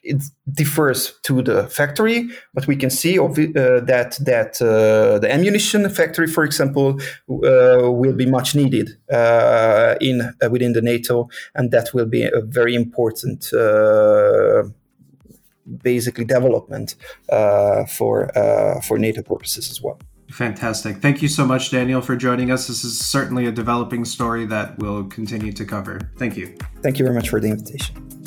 it 0.03 0.23
differs 0.51 1.19
to 1.23 1.43
the 1.43 1.65
factory, 1.69 2.29
but 2.55 2.67
we 2.67 2.77
can 2.77 2.91
see 2.91 3.19
uh, 3.19 3.29
that 3.29 4.19
that 4.21 4.61
uh, 4.61 5.19
the 5.19 5.29
ammunition 5.31 5.89
factory, 5.91 6.27
for 6.27 6.45
example, 6.45 7.01
uh, 7.31 7.91
will 7.91 8.15
be 8.15 8.27
much 8.27 8.55
needed 8.55 8.91
uh, 9.13 9.95
in 10.01 10.21
uh, 10.21 10.51
within 10.51 10.73
the 10.73 10.83
NATO, 10.83 11.29
and 11.55 11.71
that 11.71 11.93
will 11.95 12.07
be 12.07 12.25
a 12.25 12.41
very 12.43 12.75
important, 12.75 13.53
uh, 13.53 14.65
basically, 15.83 16.25
development 16.25 16.95
for 17.89 18.31
for 18.83 18.99
NATO 18.99 19.23
purposes 19.23 19.71
as 19.71 19.81
well. 19.83 19.99
Fantastic. 20.31 20.99
Thank 20.99 21.23
you 21.23 21.29
so 21.29 21.45
much, 21.45 21.73
Daniel, 21.73 22.01
for 22.01 22.15
joining 22.15 22.53
us. 22.53 22.69
This 22.69 22.85
is 22.85 22.99
certainly 22.99 23.47
a 23.47 23.53
developing 23.53 24.05
story 24.05 24.47
that 24.47 24.79
we'll 24.79 25.05
continue 25.05 25.53
to 25.53 25.65
cover. 25.65 26.13
Thank 26.19 26.37
you. 26.37 26.57
Thank 26.83 26.99
you 27.01 27.05
very 27.05 27.17
much 27.17 27.29
for 27.29 27.41
the 27.41 27.49
invitation. 27.49 28.20